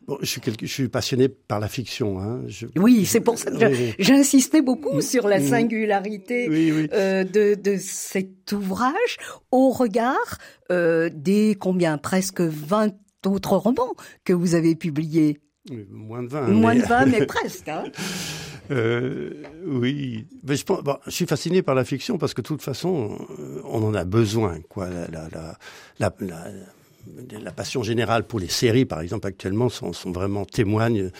Bon, 0.06 0.18
je, 0.20 0.26
suis 0.26 0.40
je 0.60 0.66
suis 0.66 0.88
passionné 0.88 1.28
par 1.28 1.60
la 1.60 1.68
fiction. 1.68 2.20
Hein. 2.20 2.42
oui, 2.76 3.06
c'est 3.06 3.20
pour 3.20 3.38
ça 3.38 3.50
que 3.50 3.66
j'insistais 3.98 4.60
beaucoup 4.60 4.98
mm. 4.98 5.02
sur 5.02 5.28
la 5.28 5.40
mm. 5.40 5.48
singularité 5.48 6.46
euh, 6.92 7.24
de, 7.24 7.54
de, 7.54 7.76
cet 7.78 8.52
ouvrage 8.52 9.16
au 9.50 9.70
regard 9.70 10.38
euh, 10.70 11.08
des 11.10 11.56
combien? 11.58 11.96
Presque 11.96 12.42
20 12.42 12.92
autres 13.26 13.56
romans 13.56 13.94
que 14.24 14.34
vous 14.34 14.54
avez 14.54 14.74
publiés. 14.74 15.38
Moins 15.90 16.22
de 16.22 16.28
20. 16.28 16.48
Moins 16.48 16.74
de 16.74 16.82
20, 16.82 17.06
mais 17.06 17.24
presque. 17.26 17.68
Hein. 17.68 17.84
Euh, 18.70 19.30
oui, 19.66 20.26
je, 20.46 20.62
suis 21.08 21.26
fasciné 21.26 21.62
par 21.62 21.74
la 21.74 21.84
fiction 21.84 22.18
parce 22.18 22.34
que 22.34 22.40
de 22.40 22.46
toute 22.46 22.62
façon, 22.62 23.18
on 23.64 23.82
en 23.82 23.94
a 23.94 24.04
besoin. 24.04 24.58
La, 25.98 26.10
passion 27.54 27.82
générale 27.82 28.26
pour 28.26 28.40
les 28.40 28.48
séries, 28.48 28.86
par 28.86 29.00
exemple, 29.00 29.26
actuellement, 29.26 29.68
sont, 29.68 29.92
sont 29.92 30.12
vraiment 30.12 30.44
témoignent. 30.44 31.10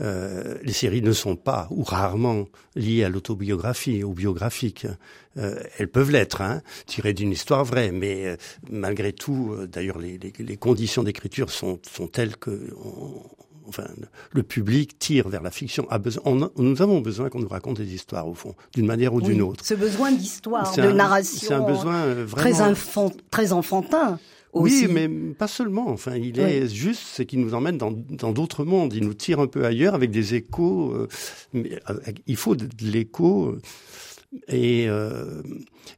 Euh, 0.00 0.56
les 0.62 0.72
séries 0.72 1.02
ne 1.02 1.12
sont 1.12 1.36
pas 1.36 1.68
ou 1.70 1.82
rarement 1.82 2.46
liées 2.76 3.04
à 3.04 3.08
l'autobiographie, 3.08 4.02
au 4.04 4.12
biographique. 4.12 4.86
Euh, 5.38 5.62
elles 5.78 5.88
peuvent 5.88 6.10
l'être, 6.10 6.42
hein, 6.42 6.62
tirées 6.86 7.14
d'une 7.14 7.32
histoire 7.32 7.64
vraie, 7.64 7.90
mais 7.90 8.26
euh, 8.26 8.36
malgré 8.70 9.12
tout, 9.12 9.52
euh, 9.52 9.66
d'ailleurs, 9.66 9.98
les, 9.98 10.56
conditions 10.56 11.02
d'écriture 11.02 11.50
sont, 11.50 11.78
telles 12.12 12.36
que 12.36 12.74
enfin, 13.68 13.84
le 14.32 14.42
public 14.42 14.98
tire 14.98 15.28
vers 15.28 15.42
la 15.42 15.50
fiction. 15.50 15.86
A 15.90 15.98
besoin, 15.98 16.50
nous 16.56 16.82
avons 16.82 17.00
besoin 17.00 17.28
qu'on 17.28 17.40
nous 17.40 17.48
raconte 17.48 17.78
des 17.78 17.94
histoires, 17.94 18.28
au 18.28 18.34
fond, 18.34 18.54
d'une 18.74 18.86
manière 18.86 19.14
ou 19.14 19.20
d'une 19.20 19.42
autre. 19.42 19.64
Ce 19.64 19.74
besoin 19.74 20.12
d'histoire, 20.12 20.74
de 20.76 20.92
narration. 20.92 21.48
C'est 21.48 21.54
un 21.54 21.60
besoin 21.60 21.96
euh, 21.96 22.24
vraiment... 22.26 22.74
Très, 22.74 23.10
très 23.30 23.52
enfantin. 23.52 24.18
Aussi. 24.52 24.86
Oui, 24.86 24.92
mais 24.92 25.08
pas 25.32 25.48
seulement. 25.48 25.88
Enfin, 25.88 26.16
il 26.16 26.38
est 26.38 26.68
juste, 26.68 27.00
c'est 27.14 27.24
qu'il 27.24 27.40
nous 27.40 27.54
emmène 27.54 27.78
dans 27.78 28.32
d'autres 28.32 28.66
mondes. 28.66 28.92
Il 28.92 29.04
nous 29.04 29.14
tire 29.14 29.40
un 29.40 29.46
peu 29.46 29.64
ailleurs 29.64 29.94
avec 29.94 30.10
des 30.10 30.34
échos. 30.34 30.92
Euh, 30.92 31.08
mais, 31.54 31.80
euh, 31.88 31.94
il 32.26 32.36
faut 32.36 32.54
de 32.54 32.68
l'écho. 32.82 33.56
Et, 34.48 34.86
euh, 34.88 35.42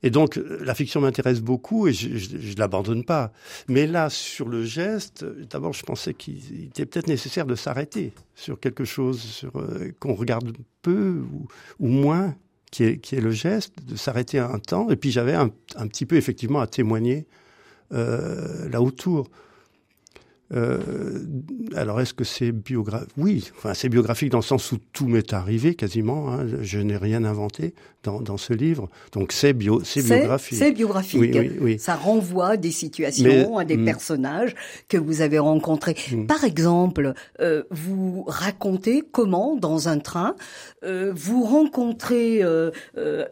et 0.03 0.11
donc 0.11 0.41
la 0.61 0.75
fiction 0.75 1.01
m'intéresse 1.01 1.41
beaucoup 1.41 1.87
et 1.87 1.93
je, 1.93 2.17
je 2.17 2.57
l'abandonne 2.57 3.05
pas. 3.05 3.33
Mais 3.69 3.87
là, 3.87 4.11
sur 4.11 4.49
le 4.49 4.65
geste, 4.65 5.25
d'abord, 5.51 5.73
je 5.73 5.83
pensais 5.85 6.15
qu'il 6.15 6.65
était 6.65 6.85
peut-être 6.85 7.07
nécessaire 7.07 7.47
de 7.47 7.55
s'arrêter 7.55 8.13
sur 8.35 8.59
quelque 8.59 8.85
chose 8.85 9.49
euh, 9.55 9.93
qu'on 10.01 10.15
regarde 10.15 10.53
peu 10.83 11.23
ou, 11.79 11.89
moins, 11.89 12.35
qui 12.73 12.85
est, 12.85 12.99
qui 12.99 13.15
est, 13.15 13.21
le 13.21 13.31
geste, 13.31 13.73
de 13.87 13.95
s'arrêter 13.95 14.41
un 14.41 14.59
temps. 14.59 14.91
Et 14.91 14.97
puis 14.97 15.13
j'avais 15.13 15.35
un, 15.35 15.51
un, 15.77 15.87
petit 15.87 16.05
peu 16.05 16.17
effectivement 16.17 16.61
à 16.61 16.67
témoigner 16.67 17.27
euh, 17.93 18.69
là 18.69 18.83
autour. 18.83 19.31
Euh, 20.55 20.79
alors, 21.75 22.01
est-ce 22.01 22.15
que 22.15 22.25
c'est 22.25 22.53
biographique 22.53 23.11
Oui, 23.17 23.51
enfin, 23.57 23.75
c'est 23.75 23.89
biographique 23.89 24.31
dans 24.31 24.39
le 24.39 24.45
sens 24.45 24.73
où 24.73 24.79
tout 24.93 25.07
m'est 25.07 25.33
arrivé 25.33 25.75
quasiment. 25.75 26.33
Hein. 26.33 26.47
Je 26.63 26.79
n'ai 26.79 26.97
rien 26.97 27.25
inventé 27.25 27.75
dans, 28.03 28.21
dans, 28.21 28.37
ce 28.37 28.53
livre, 28.53 28.89
donc 29.13 29.33
c'est 29.33 29.53
bio, 29.53 29.81
c'est 29.83 30.03
biographique. 30.03 30.59
C'est 30.59 30.73
biographique. 30.73 31.21
Oui, 31.21 31.33
oui, 31.35 31.53
oui. 31.61 31.79
Ça 31.79 31.95
renvoie 31.95 32.51
à 32.51 32.57
des 32.57 32.71
situations, 32.71 33.57
à 33.59 33.65
des 33.65 33.77
hmm. 33.77 33.85
personnages 33.85 34.55
que 34.89 34.99
vous 34.99 35.23
avez 35.23 35.39
rencontrés. 35.39 35.97
Hmm. 36.13 36.27
Par 36.27 36.45
exemple, 36.45 37.15
euh, 37.41 37.65
vous 37.71 38.25
racontez 38.27 39.03
comment, 39.11 39.57
dans 39.57 39.89
un 39.89 39.99
train, 39.99 40.37
euh, 40.85 41.13
vous 41.15 41.45
rencontrez 41.45 42.43
euh, 42.43 42.71
euh 42.97 43.25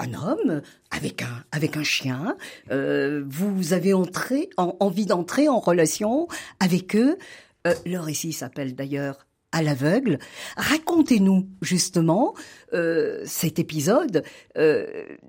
un 0.00 0.14
homme 0.14 0.62
avec 0.90 1.22
un 1.22 1.44
avec 1.52 1.76
un 1.76 1.84
chien. 1.84 2.36
Euh, 2.70 3.22
vous 3.26 3.72
avez 3.72 3.92
entré, 3.94 4.50
en, 4.56 4.76
envie 4.80 5.06
d'entrer 5.06 5.48
en 5.48 5.60
relation 5.60 6.26
avec 6.58 6.96
eux. 6.96 7.18
Euh, 7.66 7.74
le 7.86 7.98
récit 7.98 8.32
s'appelle 8.32 8.74
d'ailleurs 8.74 9.26
à 9.52 9.62
l'aveugle. 9.62 10.18
Racontez-nous 10.56 11.48
justement 11.60 12.34
euh, 12.72 13.22
cet 13.26 13.58
épisode 13.58 14.22
euh, 14.56 14.86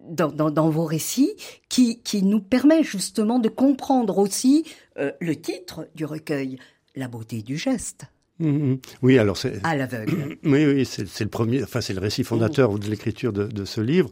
dans, 0.10 0.32
dans, 0.32 0.51
dans, 0.51 0.70
vos 0.70 0.86
récits 0.86 1.36
qui, 1.70 2.01
qui 2.01 2.24
nous 2.24 2.40
permet 2.40 2.84
justement 2.84 3.40
de 3.40 3.50
comprendre 3.50 4.20
aussi 4.20 4.66
euh, 4.98 5.12
le 5.20 5.36
titre 5.36 5.88
du 5.96 6.06
recueil, 6.06 6.60
La 6.96 7.08
beauté 7.08 7.42
du 7.42 7.58
geste. 7.58 8.06
Mhm. 8.41 8.79
Oui, 9.03 9.17
alors 9.19 9.38
c'est 9.38 9.63
à 9.63 9.75
l'aveugle. 9.75 10.38
Oui, 10.43 10.65
oui, 10.65 10.86
c'est 10.86 11.24
le 11.24 11.29
premier, 11.29 11.63
enfin 11.63 11.79
c'est 11.79 11.93
le 11.93 12.00
récit 12.00 12.24
fondateur 12.24 12.77
de 12.77 12.88
l'écriture 12.89 13.31
de, 13.31 13.45
de, 13.45 13.65
ce 13.65 13.79
livre. 13.81 14.10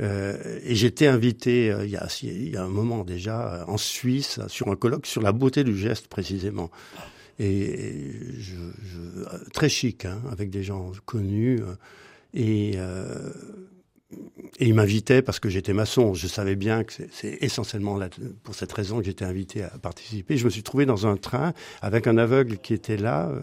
Euh, 0.00 0.60
et 0.64 0.74
j'étais 0.74 1.06
invité 1.06 1.70
euh, 1.70 1.84
il, 1.84 1.90
y 1.92 1.96
a, 1.96 2.06
il 2.22 2.50
y 2.50 2.56
a 2.56 2.64
un 2.64 2.68
moment 2.68 3.04
déjà 3.04 3.54
euh, 3.54 3.64
en 3.66 3.78
Suisse 3.78 4.40
sur 4.48 4.68
un 4.68 4.76
colloque 4.76 5.06
sur 5.06 5.22
la 5.22 5.32
beauté 5.32 5.64
du 5.64 5.76
geste 5.76 6.08
précisément. 6.08 6.70
Et 7.38 8.12
je, 8.38 8.54
je, 8.54 9.50
très 9.52 9.68
chic, 9.68 10.04
hein, 10.04 10.20
avec 10.30 10.50
des 10.50 10.62
gens 10.62 10.92
connus. 11.06 11.60
Euh, 11.60 11.74
et 12.34 12.74
euh, 12.76 13.30
et 14.60 14.66
il 14.66 14.74
m'invitait 14.74 15.22
parce 15.22 15.40
que 15.40 15.48
j'étais 15.48 15.72
maçon. 15.72 16.14
Je 16.14 16.26
savais 16.26 16.54
bien 16.54 16.84
que 16.84 16.92
c'est 17.10 17.38
essentiellement 17.40 17.98
pour 18.42 18.54
cette 18.54 18.72
raison 18.72 18.98
que 18.98 19.04
j'étais 19.04 19.24
invité 19.24 19.64
à 19.64 19.70
participer. 19.70 20.36
Je 20.36 20.44
me 20.44 20.50
suis 20.50 20.62
trouvé 20.62 20.86
dans 20.86 21.06
un 21.06 21.16
train 21.16 21.54
avec 21.82 22.06
un 22.06 22.18
aveugle 22.18 22.58
qui 22.58 22.72
était 22.72 22.96
là 22.96 23.28
euh, 23.30 23.40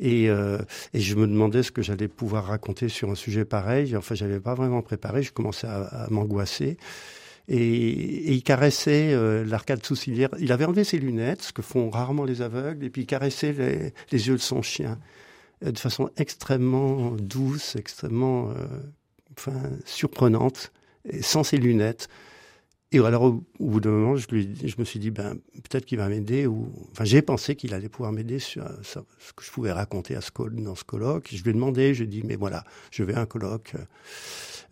et, 0.00 0.28
euh, 0.28 0.58
et 0.92 1.00
je 1.00 1.14
me 1.14 1.26
demandais 1.26 1.62
ce 1.62 1.70
que 1.70 1.82
j'allais 1.82 2.08
pouvoir 2.08 2.46
raconter 2.46 2.88
sur 2.88 3.10
un 3.10 3.14
sujet 3.14 3.44
pareil. 3.44 3.96
Enfin, 3.96 4.14
j'avais 4.14 4.40
pas 4.40 4.54
vraiment 4.54 4.82
préparé. 4.82 5.22
Je 5.22 5.32
commençais 5.32 5.66
à, 5.68 6.06
m'angoisser. 6.10 6.76
Et, 7.48 8.32
il 8.32 8.42
caressait 8.42 9.12
euh, 9.14 9.44
l'arcade 9.44 9.84
sourcilière. 9.84 10.28
Il 10.38 10.52
avait 10.52 10.66
enlevé 10.66 10.84
ses 10.84 10.98
lunettes, 10.98 11.42
ce 11.42 11.52
que 11.52 11.62
font 11.62 11.88
rarement 11.88 12.24
les 12.24 12.42
aveugles, 12.42 12.84
et 12.84 12.90
puis 12.90 13.02
il 13.02 13.06
caressait 13.06 13.52
les, 13.52 13.94
les 14.10 14.28
yeux 14.28 14.36
de 14.36 14.42
son 14.42 14.62
chien 14.62 14.98
de 15.64 15.78
façon 15.78 16.10
extrêmement 16.16 17.12
douce, 17.12 17.76
extrêmement 17.76 18.52
enfin, 19.36 19.60
surprenante, 19.84 20.72
et 21.04 21.22
sans 21.22 21.44
ses 21.44 21.56
lunettes. 21.56 22.08
Et 22.94 22.98
alors, 22.98 23.22
au, 23.22 23.42
bout 23.58 23.80
d'un 23.80 23.90
moment, 23.90 24.16
je, 24.16 24.28
lui, 24.28 24.54
je 24.62 24.74
me 24.78 24.84
suis 24.84 24.98
dit, 24.98 25.10
ben, 25.10 25.36
peut-être 25.54 25.86
qu'il 25.86 25.96
va 25.96 26.08
m'aider. 26.08 26.46
Ou, 26.46 26.70
enfin, 26.90 27.04
j'ai 27.04 27.22
pensé 27.22 27.56
qu'il 27.56 27.72
allait 27.72 27.88
pouvoir 27.88 28.12
m'aider 28.12 28.38
sur, 28.38 28.68
ce 28.82 28.98
que 29.34 29.42
je 29.42 29.50
pouvais 29.50 29.72
raconter 29.72 30.14
à 30.14 30.20
ce, 30.20 30.30
dans 30.50 30.74
ce 30.74 30.84
colloque. 30.84 31.30
Je 31.32 31.42
lui 31.42 31.50
ai 31.50 31.54
demandé, 31.54 31.94
je 31.94 32.00
lui 32.00 32.04
ai 32.04 32.20
dit, 32.20 32.22
mais 32.22 32.36
voilà, 32.36 32.64
je 32.90 33.02
vais 33.02 33.14
à 33.14 33.20
un 33.20 33.26
colloque 33.26 33.72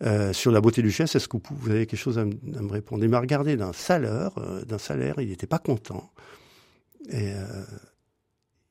euh, 0.03 0.33
sur 0.33 0.51
la 0.51 0.61
beauté 0.61 0.83
du 0.83 0.91
geste. 0.91 1.15
Est-ce 1.15 1.27
que 1.27 1.37
vous 1.49 1.71
avez 1.71 1.87
quelque 1.87 1.99
chose 1.99 2.19
à, 2.19 2.25
me 2.25 2.71
répondre? 2.71 3.03
Il 3.03 3.09
m'a 3.09 3.19
regardé 3.19 3.57
d'un 3.57 3.73
salaire, 3.73 4.37
euh, 4.37 4.63
d'un 4.65 4.77
salaire. 4.77 5.15
Il 5.17 5.29
n'était 5.29 5.47
pas 5.47 5.59
content. 5.59 6.11
Et, 7.09 7.33
euh, 7.33 7.63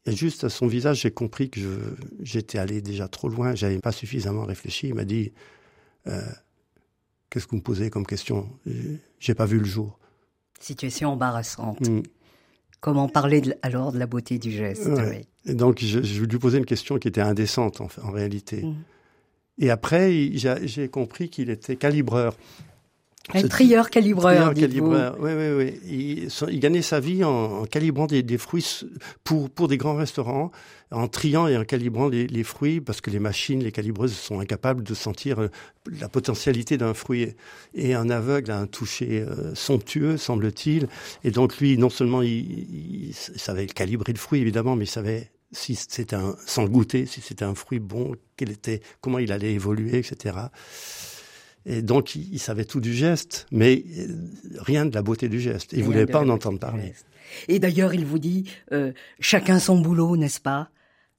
et 0.07 0.13
juste 0.13 0.45
à 0.45 0.49
son 0.49 0.69
visage, 0.69 1.01
j'ai 1.01 1.11
compris 1.11 1.51
que 1.51 1.61
j'étais 2.21 2.59
allé 2.59 2.83
déjà 2.83 3.09
trop 3.09 3.29
loin. 3.29 3.57
J'avais 3.57 3.81
pas 3.81 3.91
suffisamment 3.91 4.45
réfléchi. 4.45 4.87
Il 4.87 4.95
m'a 4.95 5.05
dit, 5.05 5.33
euh, 6.07 6.21
qu'est-ce 7.29 7.47
que 7.47 7.51
vous 7.51 7.59
me 7.59 7.63
posez 7.63 7.91
comme 7.91 8.07
question? 8.07 8.49
J'ai 9.19 9.35
pas 9.35 9.47
vu 9.47 9.59
le 9.59 9.65
jour. 9.65 9.99
Situation 10.61 11.11
embarrassante. 11.11 11.81
Mm. 11.89 12.03
Comment 12.81 13.09
parler 13.09 13.41
de, 13.41 13.55
alors 13.63 13.93
de 13.93 13.99
la 13.99 14.07
beauté 14.07 14.39
du 14.39 14.51
geste 14.51 14.89
Et 15.45 15.55
Donc 15.55 15.81
je, 15.81 16.03
je, 16.03 16.25
lui 16.25 16.39
posais 16.39 16.59
une 16.59 16.67
question 16.67 16.99
qui 16.99 17.09
était 17.09 17.21
indécente 17.21 17.81
en, 17.81 17.89
en 18.03 18.11
réalité. 18.11 18.63
Mm. 18.63 18.75
Et 19.59 19.71
après, 19.71 20.31
j'ai 20.33 20.89
compris 20.89 21.29
qu'il 21.29 21.51
était 21.51 21.77
calibreur. 21.77 22.37
Un 23.35 23.49
trieur 23.49 23.91
calibreur. 23.91 24.55
calibreur. 24.55 25.17
Oui, 25.21 25.31
oui, 25.33 25.51
oui. 25.57 25.81
Il, 25.89 26.53
il, 26.53 26.61
gagnait 26.61 26.83
sa 26.83 27.01
vie 27.01 27.25
en, 27.25 27.63
en 27.63 27.65
calibrant 27.65 28.07
des, 28.07 28.23
des, 28.23 28.39
fruits 28.39 28.85
pour 29.25 29.51
pour 29.51 29.69
des 29.69 29.77
grands 29.77 29.95
restaurants, 29.95 30.51
en 30.91 31.09
triant 31.09 31.47
et 31.47 31.57
en 31.57 31.65
calibrant 31.65 32.09
les, 32.09 32.27
les, 32.27 32.45
fruits 32.45 32.81
parce 32.81 33.01
que 33.01 33.11
les 33.11 33.19
machines, 33.19 33.63
les 33.63 33.73
calibreuses 33.73 34.15
sont 34.15 34.41
incapables 34.41 34.83
de 34.83 34.95
sentir 34.95 35.41
euh, 35.41 35.49
la 36.01 36.09
potentialité 36.09 36.77
d'un 36.77 36.95
fruit. 36.95 37.35
Et 37.75 37.95
un 37.95 38.11
aveugle 38.11 38.51
a 38.51 38.59
un 38.59 38.67
toucher 38.67 39.21
euh, 39.21 39.55
somptueux, 39.55 40.17
semble-t-il. 40.17 40.89
Et 41.25 41.31
donc 41.31 41.59
lui, 41.59 41.79
non 41.79 41.91
seulement 41.91 42.23
il, 42.23 43.09
il, 43.09 43.15
savait 43.15 43.67
calibrer 43.67 44.13
le 44.13 44.19
fruit 44.19 44.41
évidemment, 44.41 44.77
mais 44.77 44.85
il 44.85 44.91
savait 44.91 45.31
si 45.53 45.75
c'était 45.75 46.15
un 46.15 46.37
sans 46.47 46.65
goûter, 46.67 47.07
si 47.07 47.21
c'était 47.21 47.45
un 47.45 47.55
fruit 47.55 47.81
bon, 47.81 48.15
quel 48.37 48.51
était, 48.51 48.81
comment 49.01 49.19
il 49.19 49.33
allait 49.33 49.53
évoluer, 49.53 49.99
etc. 49.99 50.37
Et 51.67 51.83
donc, 51.83 52.15
il, 52.15 52.39
savait 52.39 52.65
tout 52.65 52.81
du 52.81 52.95
geste, 52.95 53.47
mais 53.51 53.85
euh, 53.99 54.17
rien 54.59 54.87
de 54.87 54.95
la 54.95 55.03
beauté 55.03 55.29
du 55.29 55.41
geste. 55.41 55.73
Il 55.73 55.81
ne 55.81 55.85
voulait 55.85 56.07
pas 56.07 56.21
en 56.21 56.29
entendre 56.29 56.59
parler. 56.59 56.95
Et 57.49 57.59
d'ailleurs, 57.59 57.95
il 57.95 58.07
vous 58.07 58.19
dit, 58.19 58.51
euh, 58.73 58.93
chacun 59.21 59.59
son 59.59 59.79
boulot, 59.79 60.17
n'est-ce 60.17 60.41
pas? 60.41 60.71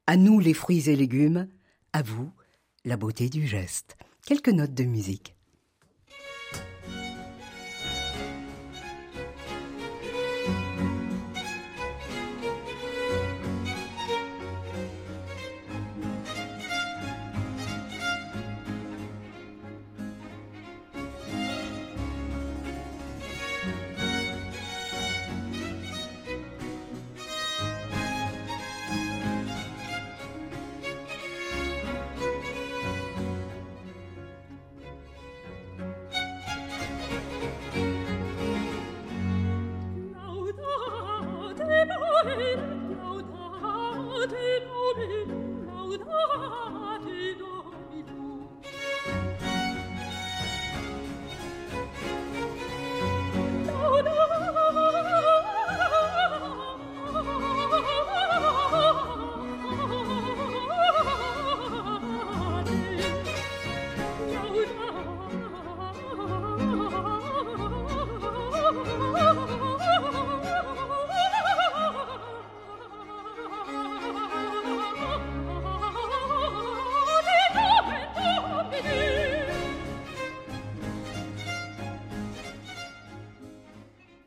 À 0.07 0.17
nous 0.17 0.39
les 0.39 0.53
fruits 0.53 0.89
et 0.89 0.95
légumes, 0.95 1.47
à 1.93 2.01
vous 2.01 2.31
la 2.85 2.97
beauté 2.97 3.29
du 3.29 3.45
geste. 3.45 3.95
Quelques 4.25 4.49
notes 4.49 4.73
de 4.73 4.83
musique. 4.83 5.35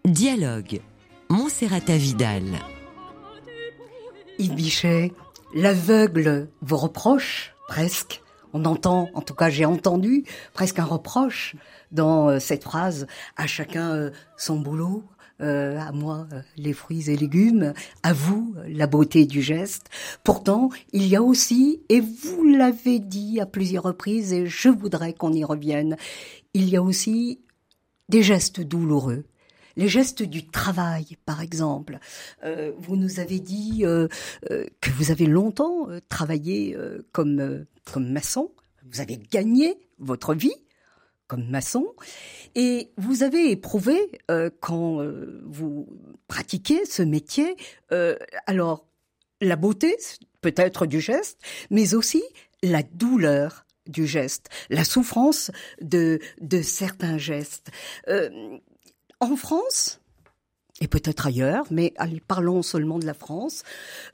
Dialogue. 0.07 0.81
Montserrata 1.31 1.97
Vidal. 1.97 2.45
Yves 4.39 4.55
Bichet, 4.55 5.13
l'aveugle 5.55 6.51
vous 6.61 6.77
reproche, 6.77 7.55
presque. 7.69 8.21
On 8.53 8.67
entend, 8.67 9.09
en 9.15 9.23
tout 9.23 9.33
cas 9.33 9.49
j'ai 9.49 9.65
entendu, 9.65 10.25
presque 10.53 10.79
un 10.79 10.85
reproche 10.85 11.57
dans 11.91 12.29
euh, 12.29 12.39
cette 12.39 12.65
phrase, 12.65 13.07
à 13.39 13.47
chacun 13.47 13.93
euh, 13.93 14.11
son 14.37 14.61
boulot, 14.61 15.05
euh, 15.41 15.81
à 15.81 15.91
moi 15.91 16.27
les 16.59 16.75
fruits 16.75 17.09
et 17.09 17.17
légumes, 17.17 17.73
à 18.03 18.13
vous 18.13 18.55
la 18.69 18.87
beauté 18.87 19.25
du 19.25 19.41
geste. 19.41 19.89
Pourtant, 20.23 20.69
il 20.93 21.09
y 21.09 21.17
a 21.17 21.23
aussi, 21.23 21.81
et 21.89 22.01
vous 22.01 22.45
l'avez 22.45 22.99
dit 22.99 23.41
à 23.41 23.47
plusieurs 23.47 23.85
reprises, 23.85 24.35
et 24.35 24.47
je 24.47 24.69
voudrais 24.69 25.15
qu'on 25.15 25.33
y 25.33 25.45
revienne, 25.45 25.97
il 26.53 26.69
y 26.69 26.77
a 26.77 26.83
aussi 26.83 27.41
des 28.11 28.23
gestes 28.23 28.61
douloureux, 28.61 29.25
les 29.77 29.89
gestes 29.89 30.23
du 30.23 30.47
travail, 30.47 31.17
par 31.25 31.41
exemple. 31.41 31.99
Euh, 32.45 32.73
vous 32.79 32.97
nous 32.97 33.21
avez 33.21 33.41
dit 33.41 33.81
euh, 33.83 34.09
euh, 34.51 34.67
que 34.81 34.91
vous 34.91 35.11
avez 35.11 35.27
longtemps 35.27 35.89
euh, 35.91 36.01
travaillé 36.09 36.75
euh, 36.77 37.07
comme 37.13 37.67
comme 37.85 38.11
maçon. 38.11 38.51
Vous 38.91 39.01
avez 39.01 39.19
gagné 39.19 39.77
votre 39.99 40.35
vie 40.35 40.55
comme 41.27 41.49
maçon 41.49 41.87
et 42.55 42.91
vous 42.97 43.23
avez 43.23 43.51
éprouvé 43.51 43.97
quand 44.61 45.03
vous 45.47 45.87
pratiquez 46.29 46.85
ce 46.85 47.03
métier 47.03 47.57
alors 48.47 48.87
la 49.41 49.57
beauté 49.57 49.97
peut-être 50.43 50.87
du 50.87 51.01
geste 51.01 51.41
mais 51.71 51.95
aussi 51.95 52.23
la 52.63 52.83
douleur 52.83 53.65
du 53.87 54.07
geste, 54.07 54.49
la 54.71 54.85
souffrance 54.85 55.51
de, 55.81 56.19
de 56.41 56.63
certains 56.63 57.19
gestes. 57.19 57.71
Euh, 58.09 58.59
en 59.31 59.37
France, 59.37 60.01
et 60.81 60.89
peut-être 60.89 61.27
ailleurs, 61.27 61.67
mais 61.71 61.93
allez, 61.97 62.21
parlons 62.21 62.63
seulement 62.63 62.99
de 62.99 63.07
la 63.07 63.15
France, 63.15 63.63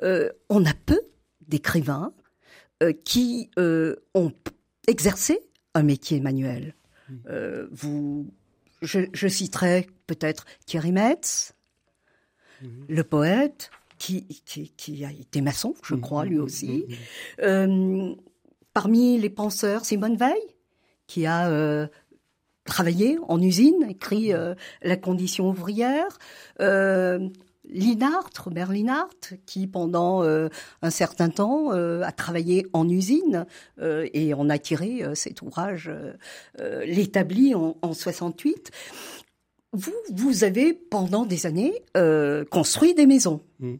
euh, 0.03 0.31
on 0.49 0.65
a 0.67 0.75
peu 0.75 1.01
d'écrivains 1.49 2.13
euh, 2.83 2.93
qui 3.05 3.51
euh, 3.59 3.97
ont 4.15 4.33
exercé 4.87 5.41
un 5.75 5.83
métier 5.83 6.21
manuel. 6.21 6.75
Vous, 7.73 8.33
je, 8.83 9.01
je 9.13 9.27
citerai 9.27 9.89
peut-être 10.07 10.45
Thierry 10.65 10.93
Metz, 10.93 11.55
mmh. 12.63 12.67
le 12.89 13.03
poète, 13.05 13.71
qui, 13.99 14.27
qui, 14.47 14.71
qui, 14.77 15.05
a 15.05 15.11
été 15.11 15.41
maçon, 15.41 15.75
je 15.83 15.95
Mmh, 15.97 16.01
crois, 16.01 16.25
lui 16.25 16.37
mmh, 16.37 16.41
aussi. 16.43 16.85
mmh, 17.43 18.13
parmi 18.73 19.19
les 19.19 19.29
penseurs, 19.31 19.85
Simone 19.85 20.17
Veil, 20.17 20.41
qui 21.09 21.27
a 21.27 21.51
travaillé 22.65 23.19
en 23.29 23.41
usine, 23.41 23.87
écrit 23.89 24.33
euh, 24.33 24.55
La 24.83 24.97
condition 24.97 25.49
ouvrière. 25.49 26.19
Euh, 26.61 27.29
Linhart, 27.73 28.31
Robert 28.39 28.73
Linhart, 28.73 29.35
qui 29.47 29.67
pendant 29.67 30.23
euh, 30.23 30.49
un 30.83 30.91
certain 30.91 31.29
temps 31.29 31.73
euh, 31.73 32.03
a 32.03 32.13
travaillé 32.13 32.67
en 32.73 32.89
usine 32.89 33.47
euh, 33.81 34.09
et 34.13 34.35
en 34.35 34.49
a 34.51 34.59
tiré 34.59 35.03
cet 35.15 35.43
ouvrage, 35.43 35.91
l'établit 36.85 37.55
en, 37.55 37.77
en 37.83 37.93
68. 37.93 38.71
Vous, 39.73 39.93
vous 40.13 40.45
avez 40.45 40.73
pendant 40.73 41.25
des 41.25 41.47
années 41.47 41.83
construit 42.51 42.95
des 42.95 43.07
maisons. 43.07 43.41
Mm. 43.61 43.77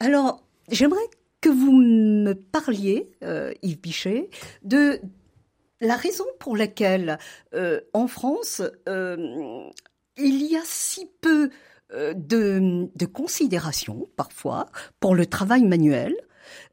Alors, 0.00 0.42
j'aimerais 0.70 1.08
que 1.40 1.48
vous 1.48 1.72
me 1.72 2.34
parliez, 2.34 3.10
Yves 3.62 3.80
Bichet, 3.80 4.30
de 4.62 5.00
la 5.80 5.96
raison 5.96 6.24
pour 6.38 6.56
laquelle 6.56 7.18
euh, 7.54 7.80
en 7.92 8.08
France, 8.08 8.62
euh, 8.88 9.68
il 10.16 10.50
y 10.50 10.56
a 10.56 10.62
si 10.64 11.08
peu 11.20 11.50
euh, 11.92 12.14
de, 12.14 13.06
considération 13.06 14.08
parfois 14.16 14.66
pour 15.00 15.14
le 15.14 15.26
travail 15.26 15.64
manuel 15.64 16.14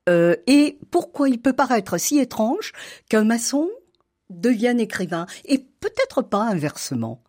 et 0.08 0.78
pourquoi 0.92 1.30
il 1.30 1.42
peut 1.42 1.54
paraître 1.54 1.98
si 1.98 2.20
étrange 2.20 2.74
qu'un 3.10 3.24
maçon 3.24 3.70
devienne 4.30 4.80
écrivain 4.80 5.26
et 5.46 5.60
peut-être 5.80 6.22
pas 6.22 6.44
inversement. 6.44 7.24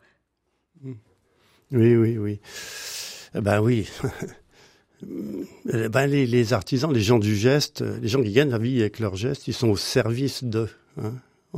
Oui, 1.71 1.97
oui, 1.97 2.19
oui. 2.19 2.41
Eh 3.35 3.41
Ben 3.41 3.61
oui. 3.61 3.89
Ben 5.03 6.07
les, 6.07 6.53
artisans, 6.55 6.91
les 6.91 7.01
gens 7.01 7.19
du 7.19 7.37
geste, 7.37 7.83
les 7.83 8.09
gens 8.09 8.23
qui 8.23 8.33
gagnent 8.33 8.51
la 8.51 8.59
vie 8.59 8.81
avec 8.81 9.01
leur 9.01 9.17
geste, 9.17 9.49
ils 9.49 9.55
sont 9.55 9.69
au 9.69 9.77
service 9.77 10.45
de. 10.45 10.67
Hein. 10.97 11.13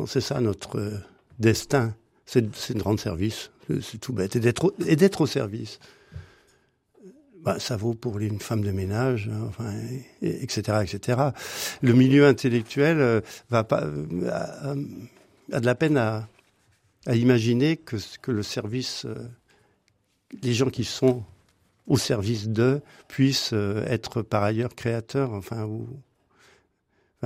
C'est 0.07 0.21
ça 0.21 0.41
notre 0.41 0.79
euh, 0.79 0.99
destin. 1.39 1.95
C'est 2.27 2.43
de 2.43 2.83
rendre 2.83 3.01
service. 3.01 3.51
C'est- 3.81 3.99
tout 3.99 4.13
bête. 4.13 4.37
Et 4.37 4.41
d'être 4.41 5.21
au- 5.23 5.27
service. 5.27 5.79
Ben, 7.43 7.59
ça 7.61 7.77
vaut 7.77 7.95
pour 7.95 8.19
une 8.19 8.41
femme 8.41 8.63
de 8.63 8.73
ménage, 8.73 9.31
hein, 9.33 9.45
enfin, 9.49 9.73
et- 10.21 10.27
et- 10.27 10.43
etc., 10.43 10.79
etc. 10.83 11.21
Le 11.81 11.93
milieu 11.93 12.27
intellectuel 12.27 12.99
euh, 13.01 13.21
va 13.51 13.63
pas 13.65 13.85
euh, 13.85 14.75
a, 15.53 15.61
de 15.61 15.67
la 15.67 15.75
peine 15.77 15.97
à, 15.97 16.29
à 17.07 17.15
imaginer 17.15 17.77
que, 17.77 17.97
que 18.21 18.33
le 18.33 18.43
service 18.43 19.07
les 20.43 20.55
gens 20.55 20.71
qui 20.71 20.83
sont 20.85 21.23
au 21.87 21.97
service 21.97 22.49
d'eux 22.49 22.81
puissent 23.07 23.53
être 23.87 24.23
par 24.23 24.43
ailleurs 24.43 24.75
créateurs, 24.75 25.33
enfin, 25.33 25.65
ou... 25.65 25.89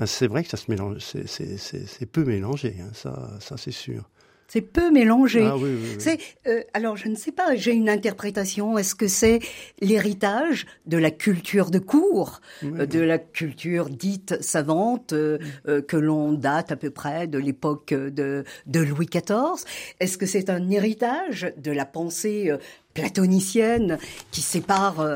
enfin, 0.00 0.06
c'est 0.06 0.26
vrai 0.26 0.42
que 0.42 0.48
ça 0.48 0.56
se 0.56 0.70
mélange, 0.70 0.96
c'est- 0.98 2.06
peu 2.06 2.24
mélangé, 2.24 2.76
hein, 2.80 2.90
ça, 2.94 3.30
ça 3.40 3.56
c'est 3.56 3.70
sûr. 3.70 4.08
C'est 4.48 4.62
peu 4.62 4.90
mélangé. 4.90 5.42
Ah 5.44 5.56
oui, 5.56 5.70
oui, 5.70 5.78
oui. 5.90 5.96
C'est 6.00 6.18
euh, 6.48 6.64
alors 6.74 6.96
je 6.96 7.06
ne 7.06 7.14
sais 7.14 7.30
pas, 7.30 7.54
j'ai 7.54 7.70
une 7.70 7.88
interprétation. 7.88 8.78
Est-ce 8.78 8.96
que 8.96 9.06
c'est 9.06 9.38
l'héritage 9.80 10.66
de 10.86 10.96
la 10.98 11.12
culture 11.12 11.70
de 11.70 11.78
cour, 11.78 12.40
euh, 12.64 12.84
de 12.84 12.98
la 12.98 13.18
culture 13.18 13.88
dite 13.88 14.42
savante 14.42 15.12
euh, 15.12 15.38
que 15.86 15.96
l'on 15.96 16.32
date 16.32 16.72
à 16.72 16.76
peu 16.76 16.90
près 16.90 17.28
de 17.28 17.38
l'époque 17.38 17.94
de, 17.94 18.42
de 18.66 18.80
Louis 18.80 19.06
XIV 19.06 19.64
Est-ce 20.00 20.18
que 20.18 20.26
c'est 20.26 20.50
un 20.50 20.68
héritage 20.68 21.52
de 21.56 21.70
la 21.70 21.84
pensée 21.84 22.50
platonicienne 22.92 23.98
qui 24.32 24.40
sépare 24.40 25.06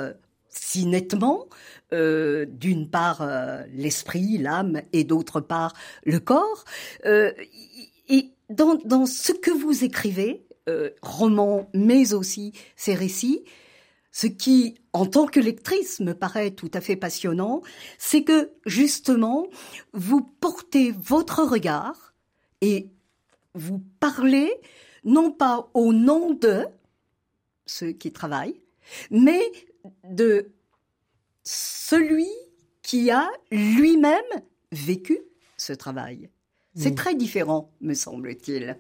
si 0.49 0.87
nettement 0.87 1.47
euh, 1.95 2.45
d'une 2.47 2.91
part 2.91 3.23
euh, 3.23 3.63
l'esprit, 3.73 4.37
l'âme 4.39 4.83
et 4.93 5.05
d'autre 5.05 5.41
part 5.41 5.73
le 6.05 6.19
corps. 6.19 6.65
Euh, 7.07 7.33
Et 8.09 8.33
dans, 8.51 8.75
dans 8.85 9.07
ce 9.07 9.33
que 9.33 9.51
vous 9.51 9.85
écrivez, 9.85 10.45
romans, 11.03 11.71
mais 11.75 12.15
aussi 12.15 12.53
ces 12.77 12.95
récits, 12.95 13.45
ce 14.13 14.29
qui, 14.29 14.77
en 14.93 15.07
tant 15.07 15.27
que 15.27 15.41
lectrice, 15.41 16.01
me 16.01 16.15
paraît 16.15 16.53
tout 16.53 16.71
à 16.73 16.81
fait 16.81 16.97
passionnant, 16.97 17.63
c'est 17.99 18.23
que 18.23 18.51
justement, 18.65 19.47
vous 19.93 20.23
portez 20.41 20.93
votre 20.93 21.43
regard 21.43 22.15
et 22.61 22.89
vous 23.55 23.83
parlez 24.01 24.51
non 25.05 25.33
pas 25.33 25.69
au 25.75 25.93
nom 25.93 26.33
de 26.33 26.67
ceux 27.67 27.93
qui 27.93 28.13
travaillent, 28.13 28.61
mais 29.11 29.43
de 30.05 30.53
celui 31.45 32.29
qui 32.83 33.11
a 33.11 33.29
lui-même 33.51 34.21
vécu 34.73 35.19
ce 35.57 35.73
travail. 35.73 36.29
C'est 36.77 36.91
Mm. 36.91 36.97
très 36.97 37.15
différent, 37.15 37.71
me 37.81 37.95
semble-t-il. 37.95 38.77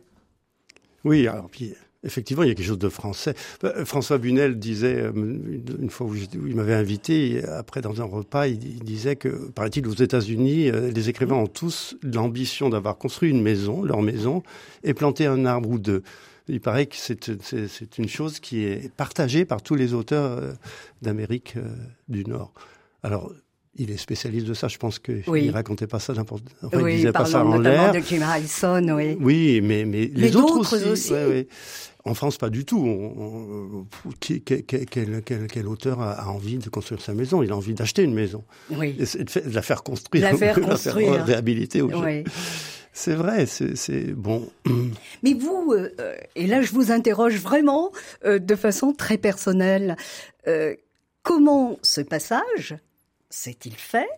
Oui, 1.04 1.26
alors 1.28 1.48
puis 1.48 1.74
effectivement, 2.04 2.42
il 2.42 2.48
y 2.48 2.52
a 2.52 2.54
quelque 2.54 2.66
chose 2.66 2.78
de 2.78 2.88
français. 2.88 3.34
Euh, 3.64 3.84
François 3.84 4.18
Bunel 4.18 4.58
disait 4.58 5.00
euh, 5.00 5.12
une 5.14 5.90
fois 5.90 6.06
où, 6.06 6.14
il 6.14 6.54
m'avait 6.54 6.74
invité, 6.74 7.42
après 7.44 7.80
dans 7.80 8.00
un 8.00 8.04
repas, 8.04 8.46
il, 8.46 8.62
il 8.64 8.84
disait 8.84 9.16
que, 9.16 9.28
paraît-il, 9.28 9.86
aux 9.86 9.94
États-Unis, 9.94 10.70
euh, 10.70 10.90
les 10.90 11.08
écrivains 11.08 11.36
ont 11.36 11.46
tous 11.46 11.96
l'ambition 12.02 12.68
d'avoir 12.68 12.98
construit 12.98 13.30
une 13.30 13.42
maison, 13.42 13.82
leur 13.82 14.02
maison, 14.02 14.42
et 14.82 14.94
planté 14.94 15.26
un 15.26 15.46
arbre 15.46 15.70
ou 15.70 15.78
deux. 15.78 16.02
Il 16.48 16.60
paraît 16.60 16.86
que 16.86 16.96
c'est 16.96 17.98
une 17.98 18.08
chose 18.08 18.38
qui 18.40 18.64
est 18.64 18.92
partagée 18.94 19.44
par 19.44 19.62
tous 19.62 19.74
les 19.76 19.94
auteurs 19.94 20.38
euh, 20.38 20.52
d'Amérique 21.02 21.54
euh, 21.56 21.62
du 22.08 22.24
Nord. 22.24 22.52
Alors. 23.02 23.32
Il 23.76 23.90
est 23.90 23.96
spécialiste 23.96 24.46
de 24.46 24.54
ça. 24.54 24.68
Je 24.68 24.78
pense 24.78 25.00
qu'il 25.00 25.24
Oui. 25.26 25.48
ne 25.48 25.52
racontait 25.52 25.88
pas 25.88 25.98
ça 25.98 26.12
n'importe. 26.14 26.44
Enfin, 26.62 26.78
il 26.78 26.84
oui, 26.84 26.94
disait 26.94 27.10
pas 27.10 27.24
ça 27.24 27.44
en 27.44 27.58
l'air. 27.58 27.90
de 27.90 27.98
Jim 27.98 28.20
Harrison, 28.22 28.80
oui. 28.94 29.16
Oui, 29.20 29.60
mais, 29.64 29.84
mais 29.84 30.08
les 30.14 30.36
autres 30.36 30.60
aussi. 30.60 30.84
aussi. 30.88 31.12
ouais, 31.12 31.26
ouais. 31.26 31.48
En 32.04 32.14
France, 32.14 32.38
pas 32.38 32.50
du 32.50 32.64
tout. 32.64 32.78
On- 32.78 33.84
on- 34.06 34.10
qui- 34.20 34.42
quel, 34.42 34.62
quel- 34.64 34.86
quel- 34.86 35.22
quel- 35.24 35.46
quel 35.48 35.66
auteur 35.66 36.00
a, 36.00 36.28
envie 36.30 36.58
de 36.58 36.68
construire 36.68 37.00
sa 37.00 37.14
maison? 37.14 37.42
Il 37.42 37.50
a 37.50 37.56
envie 37.56 37.74
d'acheter 37.74 38.04
une 38.04 38.14
maison 38.14 38.44
Oui. 38.70 38.94
et 38.96 39.24
de, 39.24 39.28
faire- 39.28 39.44
de 39.44 39.52
la 39.56 39.62
faire 39.62 39.82
construire, 39.82 40.22
La 40.30 40.36
faire 40.36 40.60
construire. 40.60 41.24
réhabiliter. 41.24 41.82
oui. 41.82 42.22
C'est 42.96 43.14
vrai, 43.14 43.44
c'est 43.46 44.12
bon. 44.12 44.48
Mais 45.24 45.34
vous, 45.34 45.72
euh, 45.72 45.92
euh, 46.00 46.16
et 46.36 46.46
là 46.46 46.62
je 46.62 46.72
vous 46.72 46.92
interroge 46.92 47.36
vraiment 47.36 47.90
euh, 48.24 48.38
de 48.38 48.54
façon 48.54 48.92
très 48.92 49.18
personnelle, 49.18 49.96
euh, 50.46 50.76
comment 51.24 51.76
ce 51.82 52.00
passage 52.00 52.76
s'est-il 53.30 53.74
fait 53.74 54.08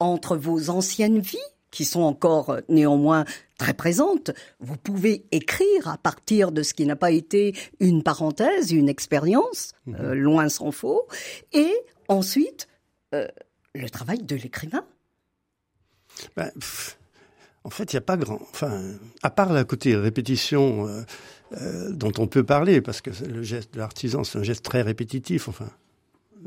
entre 0.00 0.36
vos 0.36 0.68
anciennes 0.68 1.20
vies, 1.20 1.38
qui 1.70 1.84
sont 1.84 2.00
encore 2.00 2.56
néanmoins 2.68 3.24
très 3.56 3.74
présentes 3.74 4.30
Vous 4.58 4.76
pouvez 4.76 5.24
écrire 5.30 5.86
à 5.88 5.98
partir 5.98 6.50
de 6.50 6.62
ce 6.62 6.74
qui 6.74 6.86
n'a 6.86 6.96
pas 6.96 7.10
été 7.10 7.54
une 7.78 8.02
parenthèse, 8.02 8.72
une 8.72 8.88
expérience, 8.88 9.74
euh, 10.00 10.14
loin 10.14 10.48
s'en 10.48 10.72
faut, 10.72 11.06
et 11.52 11.72
ensuite 12.08 12.68
euh, 13.14 13.28
le 13.74 13.88
travail 13.90 14.22
de 14.22 14.34
l'écrivain? 14.34 14.84
Ben, 16.36 16.50
en 17.64 17.70
fait, 17.70 17.92
il 17.92 17.96
n'y 17.96 17.98
a 17.98 18.02
pas 18.02 18.16
grand. 18.16 18.40
Enfin, 18.50 18.82
à 19.22 19.30
part 19.30 19.52
la 19.52 19.64
côté 19.64 19.96
répétition 19.96 20.86
euh, 20.86 21.02
euh, 21.60 21.90
dont 21.90 22.12
on 22.18 22.26
peut 22.26 22.44
parler, 22.44 22.80
parce 22.80 23.00
que 23.00 23.10
le 23.24 23.42
geste 23.42 23.74
de 23.74 23.78
l'artisan, 23.78 24.24
c'est 24.24 24.38
un 24.38 24.42
geste 24.42 24.64
très 24.64 24.82
répétitif. 24.82 25.48
Enfin, 25.48 25.68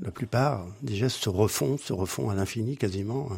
la 0.02 0.12
plupart 0.12 0.65
des 0.82 0.95
gestes 0.95 1.17
se 1.17 1.30
refont, 1.30 1.78
se 1.78 1.93
refont 1.93 2.30
à 2.30 2.36
l'infini 2.36 2.78
quasiment. 2.78 3.30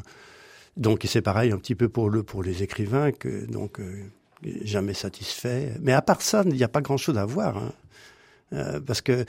Donc, 0.78 1.04
c'est 1.08 1.22
pareil 1.22 1.52
un 1.52 1.58
petit 1.58 1.76
peu 1.76 1.90
pour 1.90 2.10
le 2.10 2.24
pour 2.24 2.44
les 2.44 2.64
écrivains 2.64 3.12
donc 3.50 3.80
euh, 3.80 4.06
jamais 4.62 4.94
satisfait. 4.94 5.74
Mais 5.82 5.94
à 5.94 6.02
part 6.02 6.22
ça, 6.22 6.44
il 6.46 6.54
n'y 6.54 6.64
a 6.64 6.70
pas 6.70 6.82
grand-chose 6.82 7.18
à 7.18 7.26
voir, 7.26 7.58
hein. 7.58 7.72
Euh, 8.54 8.80
parce 8.80 9.02
que 9.02 9.26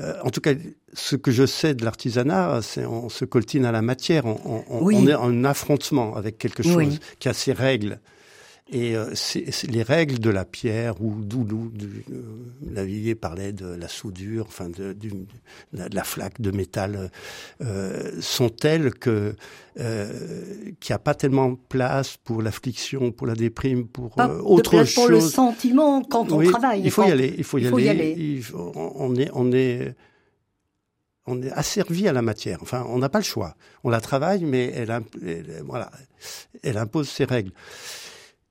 euh, 0.00 0.14
en 0.24 0.30
tout 0.30 0.40
cas, 0.40 0.52
ce 0.92 1.14
que 1.16 1.30
je 1.30 1.46
sais 1.46 1.74
de 1.74 1.84
l'artisanat, 1.84 2.60
c'est 2.62 2.84
on 2.84 3.08
se 3.08 3.24
coltine 3.24 3.64
à 3.64 3.70
la 3.72 3.80
matière, 3.82 4.26
on, 4.26 4.40
on- 4.44 4.64
on- 4.68 4.82
Oui. 4.84 4.96
on 4.98 5.06
est 5.06 5.14
en 5.14 5.44
affrontement 5.44 6.16
avec 6.16 6.36
quelque 6.38 6.62
chose 6.64 6.74
Oui. 6.76 6.98
qui 7.20 7.28
a 7.28 7.32
ses 7.32 7.52
règles. 7.52 8.00
Et 8.72 8.96
euh, 8.96 9.10
c'est 9.14 9.50
c'est 9.52 9.70
les 9.70 9.82
règles 9.82 10.18
de 10.18 10.30
la 10.30 10.46
pierre 10.46 11.02
ou 11.02 11.16
d'où 11.22 11.44
du, 11.44 12.02
euh, 12.10 12.22
Lavillier 12.72 13.14
parlait 13.14 13.52
de 13.52 13.66
la 13.66 13.88
soudure, 13.88 14.46
enfin 14.48 14.70
de, 14.70 14.94
du, 14.94 15.10
de 15.10 15.26
la, 15.74 15.88
de 15.90 15.94
la 15.94 16.02
flaque 16.02 16.40
de 16.40 16.50
métal, 16.50 17.10
euh, 17.60 18.10
sont 18.22 18.48
telles 18.48 18.94
que 18.94 19.36
euh, 19.78 20.12
qu'il 20.80 20.92
n'y 20.92 20.94
a 20.94 20.98
pas 20.98 21.14
tellement 21.14 21.54
place 21.56 22.16
pour 22.16 22.40
l'affliction, 22.40 23.12
pour 23.12 23.26
la 23.26 23.34
déprime, 23.34 23.86
pour 23.86 24.14
Pas 24.14 24.30
euh, 24.30 24.38
de 24.38 24.42
autre 24.42 24.70
place 24.70 24.88
chose. 24.88 24.94
pour 24.94 25.08
le 25.10 25.20
sentiment 25.20 26.02
quand 26.02 26.32
on 26.32 26.38
Oui, 26.38 26.48
travaille. 26.50 26.80
Il 26.82 26.90
faut 26.90 27.04
y 27.04 27.10
aller. 27.12 27.34
Il 27.36 27.44
faut 27.44 27.58
y 27.58 27.64
il 27.64 27.68
faut 27.68 27.76
aller. 27.76 27.84
y 27.84 27.88
aller. 27.90 28.14
il 28.16 28.42
faut- 28.42 28.72
on 28.74 29.14
est, 29.14 29.28
on 29.34 29.52
est, 29.52 29.94
on 31.26 31.42
est 31.42 31.52
asservi 31.52 32.08
à 32.08 32.14
la 32.14 32.22
matière. 32.22 32.60
Enfin, 32.62 32.86
on 32.88 32.96
n'a 32.96 33.10
pas 33.10 33.18
le 33.18 33.24
choix. 33.24 33.56
On 33.84 33.90
la 33.90 34.00
travaille, 34.00 34.42
mais 34.44 34.72
elle, 34.74 34.90
elle- 35.22 35.62
voilà, 35.66 35.90
elle 36.62 36.78
impose 36.78 37.10
ses 37.10 37.24
règles. 37.26 37.52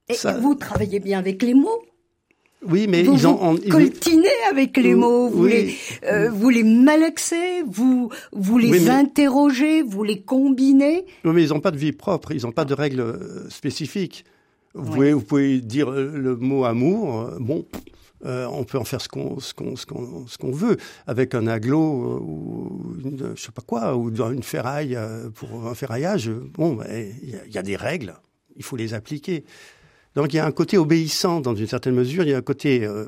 Et 0.10 0.16
Ça- 0.16 0.38
vous 0.38 0.56
travaillez 0.56 1.00
bien 1.00 1.20
avec 1.20 1.42
les 1.44 1.54
mots 1.54 1.82
oui, 2.66 2.88
mais 2.88 3.04
vous 3.04 3.14
ils 3.14 3.28
ont 3.28 3.56
vous 3.56 3.70
coltinez 3.70 4.28
avec 4.50 4.78
les 4.78 4.96
mots, 4.96 5.28
vous 5.30 5.46
les 5.48 5.76
euh, 6.06 6.30
vous 6.30 6.50
les 6.50 6.64
malaxez, 6.64 7.62
vous 7.68 8.10
vous 8.32 8.58
les 8.58 8.90
interrogez, 8.90 9.82
vous 9.82 10.04
les 10.04 10.22
combinez. 10.22 11.06
Oui, 11.26 11.32
mais 11.34 11.44
ils 11.44 11.50
n'ont 11.50 11.60
pas 11.60 11.72
de 11.72 11.78
vie 11.78 11.92
propre, 11.92 12.32
ils 12.32 12.44
n'ont 12.44 12.52
pas 12.52 12.66
de 12.66 12.74
règles 12.74 13.02
euh, 13.02 13.50
spécifiques. 13.50 14.24
Vous, 14.76 14.94
pouvez, 14.94 15.14
vous 15.14 15.22
pouvez 15.22 15.60
dire 15.62 15.92
le 15.92 16.36
mot 16.38 16.64
amour, 16.64 17.32
bon, 17.40 17.66
euh, 18.26 18.48
on 18.48 18.64
peut 18.64 18.80
en 18.80 18.86
faire 18.86 19.02
ce 19.02 19.10
qu'on 19.10 19.40
ce 19.40 19.54
qu'on 19.54 19.76
ce 19.76 19.86
qu'on 19.86 20.26
ce 20.26 20.38
qu'on 20.38 20.52
veut 20.52 20.78
avec 21.06 21.36
un 21.36 21.48
aglo 21.48 22.22
ou 22.26 22.96
une, 23.04 23.34
je 23.36 23.42
sais 23.42 23.52
pas 23.52 23.62
quoi 23.62 23.98
ou 23.98 24.10
une 24.10 24.42
ferraille 24.42 24.98
pour 25.36 25.68
un 25.68 25.76
ferraillage. 25.76 26.32
Bon, 26.54 26.80
il 26.90 27.36
y, 27.50 27.56
y, 27.56 27.58
a 27.58 27.62
des 27.62 27.76
règles, 27.76 28.16
il 28.56 28.64
faut 28.64 28.78
les 28.78 28.94
appliquer. 28.94 29.44
Donc 30.16 30.34
il 30.34 30.38
y 30.38 30.40
a 30.40 30.46
un 30.46 30.52
côté 30.52 30.78
obéissant 30.78 31.42
dans 31.42 31.56
une 31.56 31.68
certaine 31.68 31.96
mesure, 31.96 32.24
il 32.24 32.30
y 32.30 32.34
a 32.34 32.38
un 32.38 32.42
côté 32.42 32.86
euh, 32.86 33.06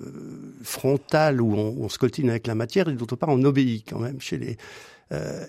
frontal 0.63 1.41
où 1.41 1.53
on, 1.53 1.75
on, 1.79 1.89
se 1.89 1.97
coltine 1.97 2.29
avec 2.29 2.47
la 2.47 2.55
matière 2.55 2.89
et 2.89 2.93
d'autre 2.93 3.15
part 3.15 3.29
on 3.29 3.43
obéit 3.43 3.87
quand 3.87 3.99
même 3.99 4.19
chez 4.19 4.37
les. 4.37 4.57
Euh, 5.11 5.45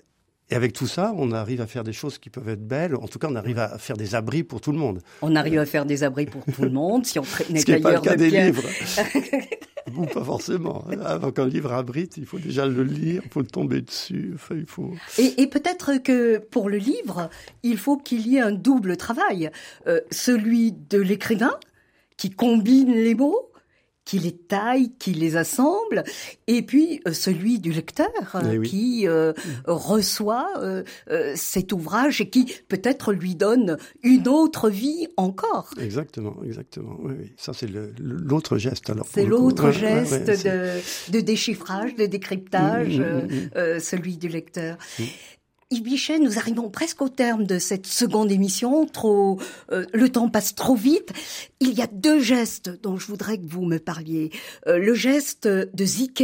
et 0.49 0.55
avec 0.55 0.71
tout 0.71 0.87
ça, 0.87 1.13
on 1.17 1.33
arrive 1.33 1.59
à 1.59 1.67
faire 1.67 1.83
des 1.83 1.91
choses 1.91 2.17
qui 2.19 2.29
peuvent 2.29 2.47
être 2.47 2.65
belles. 2.65 2.95
En 2.95 3.07
tout 3.07 3.19
cas, 3.19 3.27
on 3.29 3.35
arrive 3.35 3.59
à 3.59 3.77
faire 3.77 3.97
des 3.97 4.15
abris 4.15 4.43
pour 4.43 4.61
tout 4.61 4.71
le 4.71 4.77
monde. 4.77 5.01
On 5.21 5.35
arrive 5.35 5.59
à 5.59 5.65
faire 5.65 5.85
des 5.85 6.03
abris 6.03 6.25
pour 6.25 6.45
tout 6.45 6.61
le 6.61 6.69
monde 6.69 7.05
si 7.05 7.19
on 7.19 7.25
n'est 7.49 7.63
d'ailleurs 7.63 8.01
de 8.01 8.15
des 8.15 8.29
livres. 8.29 8.63
Ou 9.95 10.05
pas 10.05 10.23
forcément. 10.23 10.85
Avant 11.03 11.31
qu'un 11.31 11.47
livre 11.47 11.71
abrite, 11.73 12.17
il 12.17 12.25
faut 12.25 12.39
déjà 12.39 12.65
le 12.65 12.83
lire, 12.83 13.21
il 13.23 13.31
faut 13.31 13.41
le 13.41 13.47
tomber 13.47 13.81
dessus. 13.81 14.31
Enfin, 14.35 14.55
il 14.55 14.65
faut. 14.65 14.93
Et, 15.17 15.41
et 15.41 15.47
peut-être 15.47 15.97
que 15.97 16.37
pour 16.37 16.69
le 16.69 16.77
livre, 16.77 17.29
il 17.63 17.77
faut 17.77 17.97
qu'il 17.97 18.27
y 18.27 18.37
ait 18.37 18.41
un 18.41 18.51
double 18.51 18.97
travail, 18.97 19.49
euh, 19.87 20.01
celui 20.11 20.73
de 20.73 20.99
l'écrivain 20.99 21.57
qui 22.17 22.31
combine 22.31 22.91
les 22.91 23.15
mots 23.15 23.51
qui 24.07 24.19
les 24.19 24.31
taille, 24.31 24.93
qui 24.97 25.13
les 25.13 25.35
assemble, 25.35 26.05
et 26.47 26.61
puis 26.61 27.01
euh, 27.05 27.11
celui 27.11 27.59
du 27.59 27.73
lecteur 27.73 28.07
eh 28.49 28.61
qui 28.61 29.05
euh, 29.05 29.33
reçoit 29.65 30.47
euh, 30.59 30.83
cet 31.35 31.73
ouvrage 31.73 32.21
et 32.21 32.29
qui 32.29 32.45
peut-être 32.69 33.11
lui 33.11 33.35
donne 33.35 33.77
une 34.03 34.29
autre 34.29 34.69
vie 34.69 35.09
encore. 35.17 35.71
Exactement, 35.77 36.37
exactement. 36.45 36.95
Oui, 37.01 37.15
oui. 37.19 37.33
Ça 37.35 37.51
c'est 37.53 37.67
l'autre 37.99 38.57
geste 38.57 38.89
alors. 38.89 39.05
C'est 39.13 39.25
l'autre 39.25 39.71
geste 39.71 40.45
de, 40.45 41.11
de, 41.11 41.19
déchiffrage, 41.19 41.95
de 41.95 42.05
décryptage, 42.05 42.99
mm, 42.99 43.03
mm, 43.03 43.75
mm, 43.75 43.79
celui 43.81 44.15
du 44.15 44.29
lecteur. 44.29 44.77
Yves 45.69 45.83
Bichet, 45.83 46.19
nous 46.19 46.37
arrivons 46.37 46.69
presque 46.69 47.01
au 47.01 47.09
terme 47.09 47.45
de 47.45 47.59
cette 47.59 47.87
seconde 47.87 48.31
émission. 48.31 48.85
Trop, 48.85 49.37
euh, 49.71 49.85
le 49.93 50.07
temps 50.07 50.29
passe 50.29 50.55
trop 50.55 50.75
vite. 50.75 51.11
Il 51.59 51.73
y 51.73 51.81
a 51.81 51.87
deux 51.87 52.21
gestes 52.21 52.69
dont 52.81 52.95
je 52.95 53.05
voudrais 53.07 53.37
que 53.37 53.45
vous 53.45 53.65
me 53.65 53.77
parliez. 53.77 54.31
Euh, 54.67 54.77
le 54.77 54.93
geste 54.93 55.45
de 55.45 55.85
Zike 55.85 56.23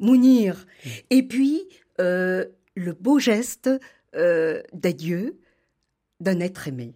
Mounir, 0.00 0.66
et 1.08 1.22
puis 1.22 1.62
euh, 1.98 2.44
le 2.76 2.92
beau 2.92 3.18
geste 3.18 3.70
d'adieu 4.72 5.40
d'un 6.20 6.38
être 6.38 6.68
aimé. 6.68 6.94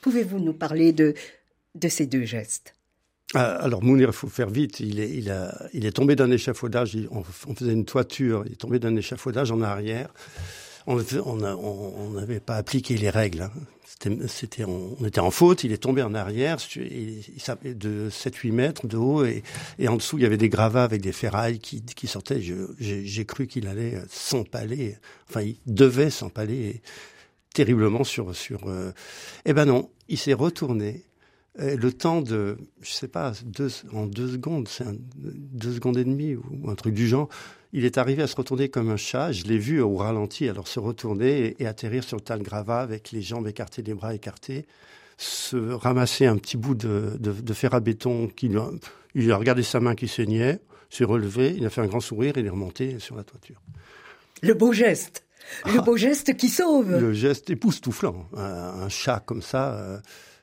Pouvez-vous 0.00 0.38
nous 0.38 0.54
parler 0.54 0.92
de 0.92 1.14
ces 1.88 2.06
deux 2.06 2.24
gestes? 2.24 2.74
Ah, 3.34 3.56
alors 3.56 3.82
Mounir, 3.82 4.08
il 4.08 4.14
faut 4.14 4.28
faire 4.28 4.48
vite. 4.48 4.80
Il 4.80 4.98
est, 5.00 5.92
tombé 5.92 6.16
d'un 6.16 6.30
échafaudage. 6.30 6.96
On, 7.10 7.22
faisait 7.22 7.72
une 7.72 7.84
toiture. 7.84 8.44
Il 8.46 8.52
est 8.52 8.56
tombé 8.56 8.78
d'un 8.78 8.96
échafaudage 8.96 9.50
en 9.50 9.60
arrière 9.60 10.12
on 10.86 12.10
n'avait 12.10 12.40
pas 12.40 12.56
appliqué 12.56 12.96
les 12.96 13.10
règles. 13.10 13.42
Hein. 13.42 13.52
C'était, 14.26 14.64
on, 14.64 14.96
était 15.06 15.20
en 15.20 15.30
faute, 15.30 15.62
il 15.62 15.70
est 15.70 15.82
tombé 15.82 16.02
en 16.02 16.12
arrière, 16.14 16.56
de 16.56 18.08
7-8 18.10 18.52
mètres 18.52 18.86
de 18.88 18.96
haut, 18.96 19.24
et, 19.24 19.44
en 19.86 19.94
dessous, 19.94 20.18
il 20.18 20.22
y 20.22 20.26
avait 20.26 20.36
des 20.36 20.48
gravats 20.48 20.82
avec 20.82 21.00
des 21.02 21.12
ferrailles 21.12 21.60
qui, 21.60 22.06
sortaient. 22.08 22.40
j'ai, 22.40 23.24
cru 23.24 23.46
qu'il 23.46 23.68
allait 23.68 23.98
s'empaler, 24.10 24.96
enfin, 25.28 25.42
il 25.42 25.56
devait 25.66 26.10
s'empaler 26.10 26.82
terriblement 27.54 28.02
sur... 28.02 28.34
sur 28.34 28.68
euh... 28.68 28.90
Eh 29.44 29.52
ben 29.52 29.66
non, 29.66 29.88
il 30.08 30.18
s'est 30.18 30.32
retourné, 30.32 31.04
le 31.56 31.92
temps 31.92 32.22
de, 32.22 32.56
je 32.80 32.92
sais 32.92 33.08
pas, 33.08 33.32
deux, 33.44 33.68
en 33.92 34.06
deux 34.06 34.32
secondes, 34.32 34.68
c'est 34.68 34.86
deux 35.16 35.74
secondes 35.74 35.98
et 35.98 36.04
demie 36.04 36.34
ou 36.34 36.70
un 36.70 36.74
truc 36.74 36.94
du 36.94 37.06
genre, 37.06 37.28
il 37.72 37.84
est 37.84 37.98
arrivé 37.98 38.22
à 38.22 38.26
se 38.26 38.36
retourner 38.36 38.68
comme 38.68 38.90
un 38.90 38.96
chat. 38.96 39.32
Je 39.32 39.44
l'ai 39.44 39.58
vu 39.58 39.80
au 39.80 39.96
ralenti, 39.96 40.48
alors 40.48 40.68
se 40.68 40.78
retourner 40.78 41.56
et, 41.58 41.66
atterrir 41.66 42.04
sur 42.04 42.16
le 42.16 42.22
tas 42.22 42.36
de 42.36 42.42
gravats 42.42 42.80
avec 42.80 43.12
les 43.12 43.22
jambes 43.22 43.48
écartées, 43.48 43.82
les 43.82 43.94
bras 43.94 44.14
écartés, 44.14 44.66
se 45.16 45.56
ramasser 45.56 46.26
un 46.26 46.36
petit 46.36 46.56
bout 46.56 46.74
de, 46.74 47.52
fer 47.54 47.74
à 47.74 47.80
béton. 47.80 48.28
Qui, 48.28 48.50
il 49.14 49.32
a 49.32 49.36
regardé 49.36 49.62
sa 49.62 49.80
main 49.80 49.94
qui 49.94 50.08
saignait, 50.08 50.60
s'est 50.90 51.04
relevé, 51.04 51.54
il 51.56 51.64
a 51.64 51.70
fait 51.70 51.80
un 51.80 51.86
grand 51.86 52.00
sourire 52.00 52.36
et 52.36 52.40
il 52.40 52.46
est 52.46 52.50
remonté 52.50 52.98
sur 52.98 53.16
la 53.16 53.24
toiture. 53.24 53.60
Le 54.42 54.54
beau 54.54 54.72
geste. 54.72 55.24
Le 55.66 55.78
ah. 55.78 55.82
beau 55.82 55.96
geste 55.96 56.36
qui 56.36 56.48
sauve. 56.48 56.98
Le 56.98 57.12
geste 57.12 57.50
époustouflant. 57.50 58.26
Un, 58.36 58.82
un 58.82 58.88
chat 58.88 59.20
comme 59.20 59.42
ça. 59.42 59.74
Euh, 59.74 59.98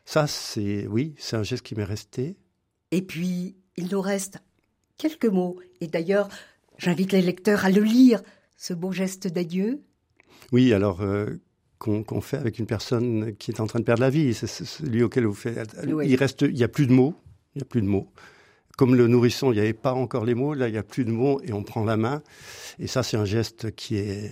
ça, 0.09 0.25
c'est, 0.25 0.87
oui, 0.87 1.13
c'est 1.19 1.35
un 1.35 1.43
geste 1.43 1.61
qui 1.61 1.75
m'est 1.75 1.83
resté. 1.83 2.35
Et 2.89 3.03
puis, 3.03 3.57
il 3.77 3.89
nous 3.91 4.01
reste 4.01 4.39
quelques 4.97 5.27
mots. 5.27 5.59
Et 5.81 5.87
d'ailleurs, 5.87 6.29
j'invite 6.79 7.11
les 7.11 7.21
lecteurs 7.21 7.63
à 7.63 7.69
le 7.69 7.83
lire, 7.83 8.23
ce 8.57 8.73
beau 8.73 8.91
geste 8.91 9.27
d'adieu. 9.27 9.83
Oui, 10.51 10.73
alors, 10.73 11.01
euh, 11.01 11.39
qu'on 11.77 12.21
fait 12.21 12.37
avec 12.37 12.57
une 12.57 12.65
personne 12.65 13.35
qui 13.35 13.51
est 13.51 13.59
en 13.59 13.67
train 13.67 13.77
de 13.77 13.83
perdre 13.83 14.01
la 14.01 14.09
vie. 14.09 14.33
C'est 14.33 14.47
celui 14.47 15.03
auquel 15.03 15.27
vous 15.27 15.35
faites. 15.35 15.77
Il 15.85 16.15
reste, 16.15 16.41
il 16.41 16.55
n'y 16.55 16.63
a 16.63 16.67
plus 16.67 16.87
de 16.87 16.91
mots. 16.91 17.13
Il 17.53 17.59
n'y 17.59 17.61
a 17.61 17.65
plus 17.65 17.83
de 17.83 17.87
mots. 17.87 18.11
Comme 18.79 18.95
le 18.95 19.07
nourrisson, 19.07 19.51
il 19.51 19.57
n'y 19.57 19.61
avait 19.61 19.73
pas 19.73 19.93
encore 19.93 20.25
les 20.25 20.33
mots. 20.33 20.55
Là, 20.55 20.69
il 20.69 20.71
n'y 20.71 20.79
a 20.79 20.83
plus 20.83 21.05
de 21.05 21.11
mots 21.11 21.39
et 21.43 21.53
on 21.53 21.61
prend 21.61 21.85
la 21.85 21.97
main. 21.97 22.23
Et 22.79 22.87
ça, 22.87 23.03
c'est 23.03 23.17
un 23.17 23.25
geste 23.25 23.75
qui 23.75 23.97
est 23.97 24.31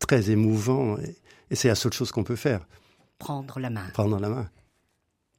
très 0.00 0.30
émouvant. 0.30 0.98
Et, 0.98 1.16
et 1.48 1.54
c'est 1.54 1.68
la 1.68 1.76
seule 1.76 1.94
chose 1.94 2.12
qu'on 2.12 2.24
peut 2.24 2.36
faire. 2.36 2.68
Prendre 3.18 3.58
la 3.58 3.70
main. 3.70 3.88
Prendre 3.94 4.20
la 4.20 4.28
main. 4.28 4.50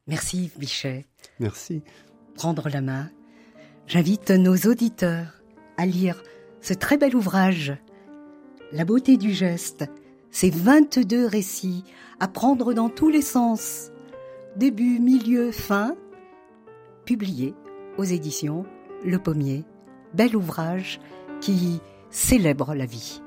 Merci 0.07 0.51
Bichet. 0.57 1.05
Merci. 1.39 1.81
Prendre 2.35 2.69
la 2.69 2.81
main. 2.81 3.09
J'invite 3.87 4.31
nos 4.31 4.55
auditeurs 4.55 5.41
à 5.77 5.85
lire 5.85 6.21
ce 6.61 6.73
très 6.73 6.97
bel 6.97 7.15
ouvrage, 7.15 7.77
La 8.71 8.85
beauté 8.85 9.17
du 9.17 9.31
geste, 9.31 9.85
ces 10.31 10.49
22 10.49 11.27
récits 11.27 11.83
à 12.19 12.27
prendre 12.27 12.73
dans 12.73 12.89
tous 12.89 13.09
les 13.09 13.21
sens, 13.21 13.91
début, 14.55 14.99
milieu, 14.99 15.51
fin, 15.51 15.95
publié 17.05 17.53
aux 17.97 18.03
éditions 18.03 18.65
Le 19.03 19.19
Pommier. 19.19 19.63
Bel 20.13 20.35
ouvrage 20.35 20.99
qui 21.41 21.79
célèbre 22.09 22.73
la 22.73 22.85
vie. 22.85 23.21